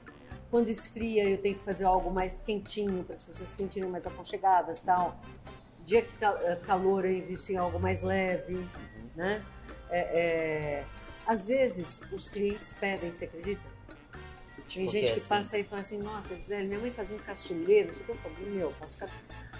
Quando 0.50 0.68
esfria, 0.68 1.28
eu 1.28 1.38
tenho 1.38 1.54
que 1.54 1.60
fazer 1.62 1.84
algo 1.84 2.10
mais 2.10 2.40
quentinho 2.40 3.04
para 3.04 3.14
as 3.16 3.22
pessoas 3.22 3.48
se 3.48 3.54
sentirem 3.56 3.88
mais 3.88 4.06
aconchegadas, 4.06 4.82
tal. 4.82 5.16
Dia 5.84 6.02
que 6.02 6.12
cal- 6.18 6.38
eh, 6.38 6.56
calor, 6.56 7.04
eu 7.04 7.12
invisto 7.12 7.52
em 7.52 7.56
algo 7.56 7.78
mais 7.78 8.02
leve, 8.02 8.54
Uhum. 8.54 8.68
né? 9.16 9.42
É, 9.90 10.00
é, 10.00 10.84
às 11.26 11.46
vezes, 11.46 12.00
os 12.12 12.26
clientes 12.28 12.72
pedem, 12.72 13.12
você 13.12 13.24
acredita? 13.26 13.62
Tem 14.56 14.64
Tipo 14.66 14.88
o 14.88 14.92
gente 14.92 15.06
que 15.12 15.18
assim? 15.18 15.28
passa 15.28 15.56
aí 15.56 15.62
e 15.62 15.64
fala 15.64 15.80
assim, 15.80 15.98
nossa, 15.98 16.34
Gisele, 16.34 16.66
minha 16.68 16.80
mãe 16.80 16.90
fazia 16.90 17.16
um 17.16 17.20
caçuleiro, 17.20 17.88
não 17.88 17.94
sei 17.94 18.02
o 18.02 18.06
que 18.06 18.12
eu 18.12 18.16
falo, 18.16 18.34
meu, 18.46 18.72
faço 18.72 18.96
ca... 18.98 19.08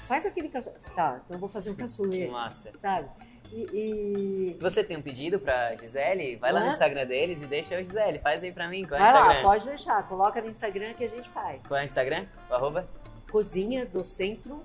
faz 0.07 0.25
aquele 0.27 0.49
caçuleiro. 0.49 0.85
Tá, 0.95 1.21
então 1.25 1.37
eu 1.37 1.41
vou 1.41 1.49
fazer 1.49 1.71
um 1.71 1.75
Que 1.77 1.83
caçuleiro, 1.83 2.33
massa. 2.33 2.73
sabe? 2.79 3.09
E, 3.57 4.49
e- 4.51 4.55
Se 4.55 4.61
você 4.63 4.83
tem 4.83 4.97
um 4.97 5.03
pedido 5.03 5.39
pra 5.39 5.77
Gisele, 5.77 6.35
vai 6.37 6.51
lá 6.53 6.61
no? 6.61 6.67
Instagram 6.67 7.07
deles 7.07 7.41
e 7.41 7.47
deixa 7.47 7.77
o 7.81 7.85
Gisele. 7.85 8.19
Faz 8.19 8.43
aí 8.43 8.51
pra 8.51 8.67
mim. 8.69 8.85
Qual 8.85 8.99
é 8.99 9.03
o 9.03 9.05
vai 9.07 9.13
lá, 9.13 9.21
Instagram? 9.21 9.43
pode 9.49 9.67
deixar, 9.67 10.09
coloca 10.09 10.41
no 10.43 10.51
Instagram 10.51 10.95
que 10.95 11.05
a 11.05 11.09
gente 11.09 11.29
faz. 11.29 11.67
Qual 11.67 11.79
é 11.79 11.83
o 11.83 11.87
Instagram? 11.87 12.27
O 12.51 12.55
arroba? 12.55 12.89
Cozinha 13.31 13.87
do 13.87 14.03
Centro, 14.05 14.61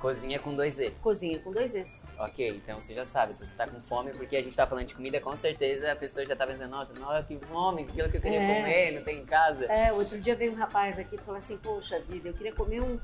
Cozinha 0.00 0.38
com 0.38 0.54
dois 0.54 0.78
E. 0.78 0.90
cozinha 1.02 1.38
com 1.40 1.50
dois 1.50 1.74
Es. 1.74 2.04
Ok, 2.18 2.48
então 2.48 2.78
você 2.80 2.94
já 2.94 3.04
sabe, 3.04 3.34
se 3.34 3.44
você 3.44 3.56
tá 3.56 3.66
com 3.66 3.80
fome, 3.80 4.12
porque 4.12 4.36
a 4.36 4.42
gente 4.42 4.54
tá 4.54 4.66
falando 4.66 4.86
de 4.86 4.94
comida, 4.94 5.18
com 5.20 5.34
certeza 5.34 5.90
a 5.90 5.96
pessoa 5.96 6.24
já 6.26 6.36
tá 6.36 6.46
pensando, 6.46 6.68
nossa, 6.70 6.92
nossa, 7.00 7.22
que 7.24 7.36
fome, 7.46 7.82
aquilo 7.82 8.08
que 8.10 8.18
eu 8.18 8.20
queria 8.20 8.40
É. 8.42 8.56
comer, 8.60 8.90
não 8.92 9.02
tem 9.02 9.20
em 9.20 9.24
casa. 9.24 9.64
É, 9.64 9.92
outro 9.92 10.20
dia 10.20 10.36
veio 10.36 10.52
um 10.52 10.54
rapaz 10.54 10.98
aqui 10.98 11.14
e 11.16 11.18
falou 11.18 11.38
assim, 11.38 11.56
poxa 11.56 11.98
vida, 12.00 12.28
eu 12.28 12.34
queria 12.34 12.52
comer 12.52 12.82
um, 12.82 13.00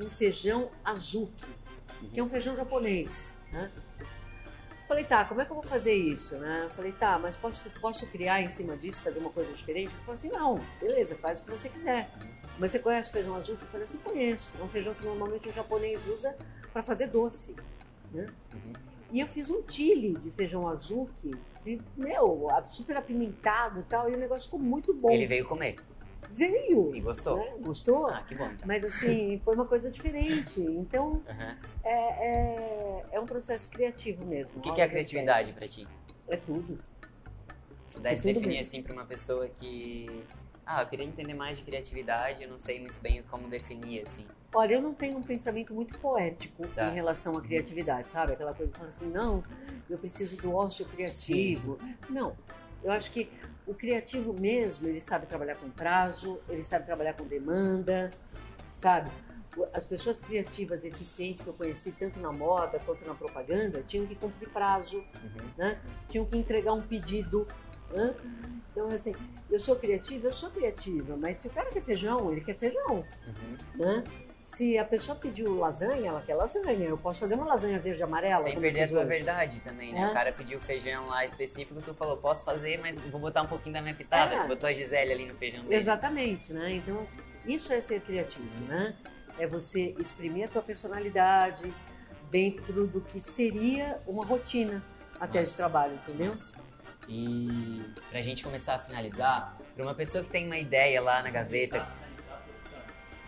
um 0.00 0.08
feijão 0.08 0.70
azuki, 0.84 1.44
que 2.14 2.20
é 2.20 2.22
um 2.22 2.28
feijão 2.28 2.54
japonês, 2.54 3.34
né? 3.52 3.70
Falei, 4.86 5.04
tá, 5.04 5.24
como 5.24 5.40
é 5.40 5.44
que 5.44 5.50
eu 5.50 5.56
vou 5.56 5.64
fazer 5.64 5.94
isso, 5.94 6.36
né? 6.36 6.62
Eu 6.64 6.70
Falei, 6.70 6.92
tá, 6.92 7.18
mas 7.18 7.34
posso, 7.34 7.60
posso 7.80 8.06
criar 8.06 8.40
em 8.40 8.48
cima 8.48 8.76
disso, 8.76 9.02
fazer 9.02 9.18
uma 9.18 9.30
coisa 9.30 9.52
diferente? 9.52 9.92
Ele 9.92 10.00
falou 10.00 10.14
assim, 10.14 10.28
não, 10.28 10.60
beleza, 10.80 11.16
faz 11.16 11.40
o 11.40 11.44
que 11.44 11.50
você 11.50 11.68
quiser. 11.68 12.08
Mas 12.58 12.70
você 12.70 12.78
conhece 12.78 13.10
o 13.10 13.12
feijão 13.12 13.34
azuki? 13.34 13.62
Eu 13.62 13.68
falei 13.68 13.84
assim, 13.84 13.98
conheço. 13.98 14.52
É 14.58 14.62
um 14.62 14.68
feijão 14.68 14.94
que 14.94 15.04
normalmente 15.04 15.48
o 15.48 15.52
japonês 15.52 16.06
usa 16.06 16.36
para 16.72 16.82
fazer 16.82 17.08
doce, 17.08 17.56
né? 18.12 18.26
Uhum. 18.54 18.72
E 19.12 19.20
eu 19.20 19.26
fiz 19.26 19.50
um 19.50 19.62
chile 19.68 20.14
de 20.14 20.30
feijão 20.30 20.68
azuki, 20.68 21.32
meu, 21.96 22.48
super 22.64 22.96
apimentado 22.96 23.80
e 23.80 23.82
tal, 23.82 24.08
e 24.08 24.14
o 24.14 24.18
negócio 24.18 24.44
ficou 24.44 24.60
muito 24.60 24.94
bom. 24.94 25.10
Ele 25.10 25.26
veio 25.26 25.44
comer 25.44 25.76
Veio! 26.30 26.94
e 26.94 27.00
gostou. 27.00 27.36
né? 27.38 27.52
Gostou? 27.60 28.06
Ah, 28.08 28.22
que 28.22 28.34
bom. 28.34 28.46
Então. 28.46 28.66
Mas 28.66 28.84
assim, 28.84 29.40
foi 29.44 29.54
uma 29.54 29.64
coisa 29.66 29.90
diferente. 29.90 30.60
Então, 30.60 31.22
Aham. 31.28 31.56
é, 31.84 31.94
é, 31.94 33.04
é 33.12 33.20
um 33.20 33.26
processo 33.26 33.68
criativo 33.70 34.24
mesmo. 34.24 34.58
O 34.58 34.60
que, 34.60 34.72
que 34.72 34.80
é 34.80 34.84
a 34.84 34.88
criatividade 34.88 35.52
pra 35.52 35.66
ti? 35.68 35.86
É 36.28 36.36
tudo. 36.36 36.78
Se 37.84 37.96
pudesse 37.96 38.28
É 38.28 38.32
definir 38.32 38.56
mesmo. 38.56 38.62
assim 38.62 38.82
pra 38.82 38.92
uma 38.92 39.04
pessoa 39.04 39.48
que. 39.48 40.06
Ah, 40.68 40.82
eu 40.82 40.86
queria 40.88 41.06
entender 41.06 41.32
mais 41.32 41.58
de 41.58 41.62
criatividade, 41.64 42.42
eu 42.42 42.50
não 42.50 42.58
sei 42.58 42.80
muito 42.80 42.98
bem 42.98 43.22
como 43.30 43.48
definir, 43.48 44.00
assim. 44.02 44.26
Olha, 44.52 44.74
eu 44.74 44.82
não 44.82 44.92
tenho 44.92 45.16
um 45.16 45.22
pensamento 45.22 45.72
muito 45.72 45.96
poético 46.00 46.66
Tá. 46.68 46.88
em 46.88 46.94
relação 46.94 47.36
à 47.36 47.40
criatividade, 47.40 48.10
sabe? 48.10 48.32
Aquela 48.32 48.52
coisa 48.52 48.72
que 48.72 48.76
fala 48.78 48.88
assim, 48.88 49.06
não, 49.08 49.44
eu 49.88 49.96
preciso 49.96 50.36
do 50.38 50.52
ócio 50.52 50.84
criativo. 50.86 51.78
Não, 52.10 52.36
eu 52.82 52.90
acho 52.90 53.12
que 53.12 53.30
o 53.66 53.74
criativo 53.74 54.32
mesmo, 54.32 54.88
ele 54.88 55.00
sabe 55.00 55.26
trabalhar 55.26 55.56
com 55.56 55.68
prazo, 55.70 56.40
ele 56.48 56.62
sabe 56.62 56.84
trabalhar 56.86 57.14
com 57.14 57.24
demanda, 57.24 58.10
sabe? 58.78 59.10
As 59.72 59.84
pessoas 59.84 60.20
criativas 60.20 60.84
eficientes 60.84 61.42
que 61.42 61.48
eu 61.48 61.54
conheci, 61.54 61.90
tanto 61.92 62.20
na 62.20 62.30
moda 62.30 62.78
quanto 62.84 63.04
na 63.06 63.14
propaganda, 63.14 63.82
tinham 63.86 64.06
que 64.06 64.14
cumprir 64.14 64.48
prazo, 64.50 64.98
Uhum. 64.98 65.50
né? 65.56 65.80
Tinham 66.08 66.24
que 66.26 66.36
entregar 66.36 66.72
um 66.74 66.82
pedido. 66.82 67.46
né? 67.90 68.14
Então, 68.72 68.88
assim, 68.88 69.14
eu 69.50 69.60
sou 69.60 69.76
criativa, 69.76 70.26
eu 70.26 70.32
sou 70.32 70.50
criativa, 70.50 71.16
mas 71.16 71.38
se 71.38 71.46
o 71.46 71.50
cara 71.50 71.70
quer 71.70 71.82
feijão, 71.82 72.30
ele 72.32 72.40
quer 72.40 72.56
feijão 72.56 72.96
Uhum. 73.26 73.56
né? 73.76 74.04
Se 74.46 74.78
a 74.78 74.84
pessoa 74.84 75.18
pediu 75.18 75.58
lasanha, 75.58 76.08
ela 76.08 76.22
quer 76.22 76.36
lasanha. 76.36 76.86
Eu 76.86 76.96
posso 76.96 77.18
fazer 77.18 77.34
uma 77.34 77.46
lasanha 77.46 77.80
verde 77.80 77.98
e 77.98 78.04
amarela. 78.04 78.44
Sem 78.44 78.60
perder 78.60 78.84
a 78.84 78.88
tua 78.88 79.00
hoje. 79.00 79.08
verdade 79.08 79.60
também, 79.60 79.92
né? 79.92 80.02
É. 80.02 80.06
O 80.06 80.12
cara 80.12 80.30
pediu 80.30 80.60
feijão 80.60 81.08
lá 81.08 81.24
específico, 81.24 81.82
tu 81.82 81.92
falou, 81.92 82.16
posso 82.16 82.44
fazer, 82.44 82.78
mas 82.78 82.96
vou 82.96 83.20
botar 83.20 83.42
um 83.42 83.48
pouquinho 83.48 83.74
da 83.74 83.82
minha 83.82 83.96
pitada. 83.96 84.36
É. 84.36 84.42
Tu 84.42 84.46
botou 84.46 84.68
a 84.68 84.72
Gisele 84.72 85.12
ali 85.12 85.26
no 85.26 85.34
feijão 85.34 85.64
dele. 85.64 85.74
Exatamente, 85.74 86.52
né? 86.52 86.74
Então, 86.74 87.04
isso 87.44 87.72
é 87.72 87.80
ser 87.80 88.00
criativo, 88.02 88.46
né? 88.68 88.94
É 89.36 89.48
você 89.48 89.96
exprimir 89.98 90.44
a 90.44 90.48
tua 90.48 90.62
personalidade 90.62 91.74
dentro 92.30 92.86
do 92.86 93.00
que 93.00 93.20
seria 93.20 94.00
uma 94.06 94.24
rotina 94.24 94.80
até 95.18 95.40
de 95.40 95.46
Nossa. 95.46 95.56
trabalho, 95.56 95.94
entendeu? 95.94 96.32
E 97.08 97.82
pra 98.10 98.22
gente 98.22 98.44
começar 98.44 98.76
a 98.76 98.78
finalizar, 98.78 99.58
pra 99.74 99.84
uma 99.84 99.94
pessoa 99.94 100.22
que 100.22 100.30
tem 100.30 100.46
uma 100.46 100.56
ideia 100.56 101.02
lá 101.02 101.20
na 101.20 101.30
gaveta, 101.30 101.84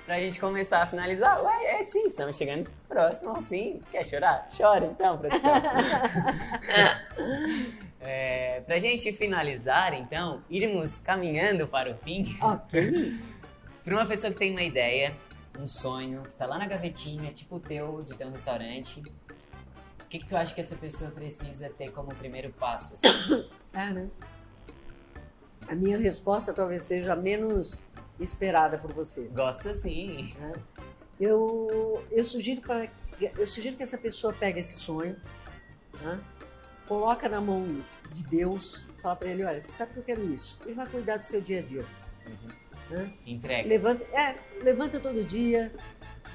pra 0.09 0.19
gente 0.21 0.41
começar 0.41 0.83
a 0.83 0.87
finalizar, 0.87 1.45
ué, 1.45 1.81
é 1.81 1.85
sim, 1.85 2.07
estamos 2.07 2.35
chegando 2.35 2.67
próximo 2.89 3.29
ao 3.29 3.43
fim. 3.43 3.83
Quer 3.93 4.07
chorar? 4.07 4.49
Chora 4.57 4.87
então, 4.87 5.19
produção. 5.19 5.53
é, 8.01 8.63
pra 8.63 8.79
gente 8.79 9.13
finalizar, 9.13 9.93
então, 9.93 10.43
irmos 10.49 10.99
caminhando 10.99 11.69
para 11.69 11.93
o 11.93 11.95
fim, 11.99 12.35
Ok. 12.41 13.19
pra 13.85 13.95
uma 13.95 14.07
pessoa 14.07 14.33
que 14.33 14.39
tem 14.39 14.53
uma 14.53 14.63
ideia, 14.63 15.15
um 15.59 15.67
sonho, 15.67 16.23
que 16.23 16.35
tá 16.35 16.47
lá 16.47 16.57
na 16.57 16.67
gavetinha, 16.67 17.31
tipo 17.31 17.57
o 17.57 17.61
teu, 17.61 18.03
de 18.03 18.17
ter 18.17 18.25
um 18.25 18.31
restaurante, 18.31 19.01
o 19.01 20.07
que, 20.09 20.21
que 20.21 20.27
tu 20.27 20.39
acha 20.39 20.55
que 20.55 20.61
essa 20.63 20.77
pessoa 20.77 21.11
precisa 21.11 21.69
ter 21.69 21.93
como 21.93 22.15
primeiro 22.15 22.51
passo? 22.51 22.95
assim? 22.95 23.47
É, 23.75 23.91
né? 23.91 24.09
A 25.69 25.75
minha 25.75 25.99
resposta 25.99 26.55
talvez 26.55 26.83
seja 26.83 27.13
a 27.13 27.17
menos 27.17 27.85
esperada 28.21 28.79
por 28.79 28.93
você. 28.93 29.25
Gosta 29.29 29.75
sim. 29.75 30.35
né? 30.39 30.53
Eu, 31.21 32.05
eu, 32.11 32.25
sugiro 32.25 32.61
para, 32.61 32.89
eu 33.21 33.47
sugiro 33.47 33.77
que 33.77 33.83
essa 33.83 33.99
pessoa 33.99 34.33
pegue 34.33 34.61
esse 34.61 34.77
sonho, 34.77 35.17
né? 36.01 36.21
coloca 36.87 37.29
na 37.29 37.41
mão 37.41 37.83
de 38.11 38.25
Deus, 38.25 38.87
fala 39.03 39.17
para 39.17 39.29
ele, 39.29 39.45
olha, 39.45 39.61
você 39.61 39.71
sabe 39.73 39.93
que 39.93 39.99
eu 39.99 40.05
quero 40.05 40.33
isso. 40.33 40.59
Ele 40.65 40.75
vai 40.75 40.87
cuidar 40.87 41.19
do 41.19 41.25
seu 41.25 41.41
dia 41.41 41.59
a 41.59 41.63
dia. 41.63 41.85
Uhum. 42.27 42.97
Né? 42.97 43.13
Entrega. 43.27 43.69
Levanta, 43.69 44.05
é, 44.05 44.37
levanta 44.63 45.01
todo 45.01 45.23
dia, 45.25 45.73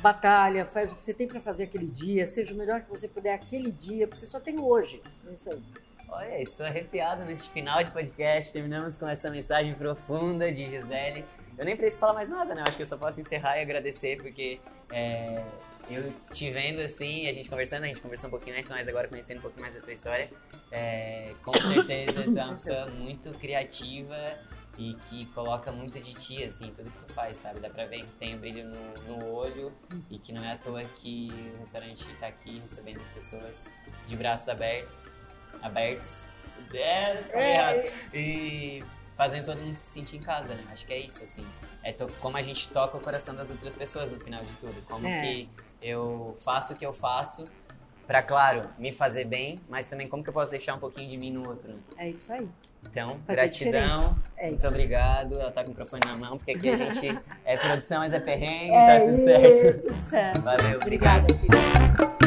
batalha, 0.02 0.65
faz 0.65 0.91
o 0.91 0.96
que 0.96 1.02
você 1.02 1.13
tem 1.13 1.28
para 1.28 1.39
fazer 1.39 1.63
aquele 1.63 1.88
dia, 1.88 2.28
seja 2.28 2.54
o 2.54 2.58
melhor 2.58 2.82
que 2.82 2.89
você 2.89 3.08
puder 3.08 3.34
aquele 3.34 3.72
dia, 3.72 4.08
porque 4.08 4.19
você 4.19 4.28
só 4.28 4.39
tem 4.39 4.60
hoje. 4.60 5.02
É 5.28 5.34
isso 5.34 5.50
aí. 5.50 5.63
Olha, 6.10 6.41
estou 6.41 6.65
arrepiado 6.65 7.26
neste 7.26 7.50
final 7.50 7.84
de 7.84 7.89
podcast. 7.89 8.54
Terminamos 8.54 9.00
com 9.00 9.08
essa 9.08 9.32
mensagem 9.32 9.74
profunda 9.74 10.52
de 10.52 10.69
Gisele. 10.69 11.26
Eu 11.58 11.66
nem 11.66 11.76
preciso 11.76 12.00
falar 12.00 12.13
mais 12.13 12.30
nada, 12.30 12.54
né? 12.54 12.62
Eu 12.62 12.68
acho 12.68 12.78
que 12.78 12.84
eu 12.84 12.88
só 12.88 12.98
posso 12.98 13.20
encerrar 13.20 13.58
e 13.58 13.62
agradecer, 13.62 14.18
porque 14.18 14.60
é, 14.92 15.44
eu 15.89 16.12
te 16.32 16.50
vendo 16.52 16.82
assim, 16.82 17.28
a 17.28 17.34
gente 17.34 17.50
conversando, 17.50 17.84
a 17.84 17.88
gente 17.88 18.00
conversou 18.00 18.28
um 18.28 18.32
pouquinho 18.32 18.58
antes, 18.58 18.72
mas 18.72 18.88
agora 18.88 19.08
conhecendo 19.08 19.39
um 19.39 19.42
pouquinho 19.42 19.62
mais 19.62 19.76
da 19.76 19.82
tua 19.82 19.94
história, 19.94 20.30
é, 20.72 21.34
com 21.44 21.54
certeza 21.54 22.24
tu 22.24 22.38
é 22.38 22.44
uma 22.44 22.54
pessoa 22.54 22.88
muito 22.88 23.32
criativa 23.38 24.18
e 24.78 24.96
que 25.10 25.26
coloca 25.28 25.72
muito 25.72 26.00
de 26.00 26.13
ti, 26.13 26.44
assim, 26.44 26.72
tudo 26.76 26.89
que 26.89 27.06
tu 27.06 27.13
faz, 27.13 27.38
sabe? 27.38 27.60
Dá 27.60 27.70
pra 27.70 27.86
ver 27.86 28.06
que 28.06 28.13
tem 28.13 28.34
o 28.34 28.38
um 28.38 28.39
brilho 28.39 28.66
no, 28.66 29.18
no, 29.18 29.32
olho 29.32 29.72
e 30.10 30.18
que 30.18 30.34
não 30.34 30.44
é 30.44 30.54
à 30.54 30.58
toa 30.58 30.84
que 30.84 31.30
o 31.56 31.60
restaurante 31.60 32.06
tá 32.16 32.28
aqui 32.28 32.60
recebendo 32.60 33.00
as 33.00 33.10
pessoas 33.10 33.74
de 34.08 34.16
braços 34.16 34.50
abertos, 34.50 35.00
abertos, 35.62 36.26
é, 36.74 37.24
é. 37.34 37.94
e 38.13 38.84
fazendo 39.15 39.45
todo 39.45 39.62
mundo 39.62 39.73
se 39.73 39.91
sentir 39.91 40.17
em 40.17 40.21
casa, 40.21 40.54
né? 40.54 40.63
Acho 40.71 40.86
que 40.86 40.93
é 40.93 40.99
isso, 40.99 41.23
assim. 41.23 41.45
É 41.84 41.93
como 42.19 42.38
a 42.38 42.41
gente 42.41 42.69
toca 42.69 42.97
o 42.97 42.99
coração 42.99 43.36
das 43.36 43.49
outras 43.49 43.76
pessoas 43.76 44.12
no 44.12 44.19
final 44.19 44.41
de 44.41 44.54
tudo. 44.54 44.82
Como 44.88 45.08
é. 45.08 45.21
que 45.21 45.49
eu 45.82 46.38
faço 46.41 46.73
o 46.73 46.76
que 46.76 46.86
eu 46.86 46.93
faço 46.93 47.45
para, 48.08 48.21
claro, 48.21 48.69
me 48.78 48.91
fazer 48.91 49.26
bem, 49.26 49.60
mas 49.69 49.88
também 49.88 50.08
como 50.08 50.23
que 50.23 50.30
eu 50.30 50.34
posso 50.34 50.52
deixar 50.52 50.76
um 50.76 50.80
pouquinho 50.80 51.08
de 51.08 51.17
mim 51.17 51.32
no 51.32 51.47
outro. 51.47 51.71
Né? 51.71 51.80
É 51.97 52.10
isso 52.10 52.32
aí. 52.34 52.47
Então, 52.89 53.17
Fazer 53.26 53.41
gratidão. 53.41 54.17
É 54.38 54.47
muito 54.47 54.67
obrigado. 54.67 55.39
Ela 55.39 55.52
tá 55.52 55.62
com 55.62 55.67
o 55.67 55.69
microfone 55.69 56.02
na 56.06 56.15
mão, 56.17 56.38
porque 56.38 56.52
aqui 56.52 56.69
a 56.69 56.76
gente 56.76 57.17
é 57.45 57.58
produção, 57.58 57.99
mas 57.99 58.13
é 58.13 58.19
perrengue, 58.19 58.73
é 58.73 58.99
tá 58.99 59.06
tudo 59.06 59.23
certo. 59.23 59.88
Tudo 59.88 59.97
certo. 59.97 60.41
Valeu. 60.41 60.80
Obrigada, 60.82 61.34
obrigado. 61.34 62.22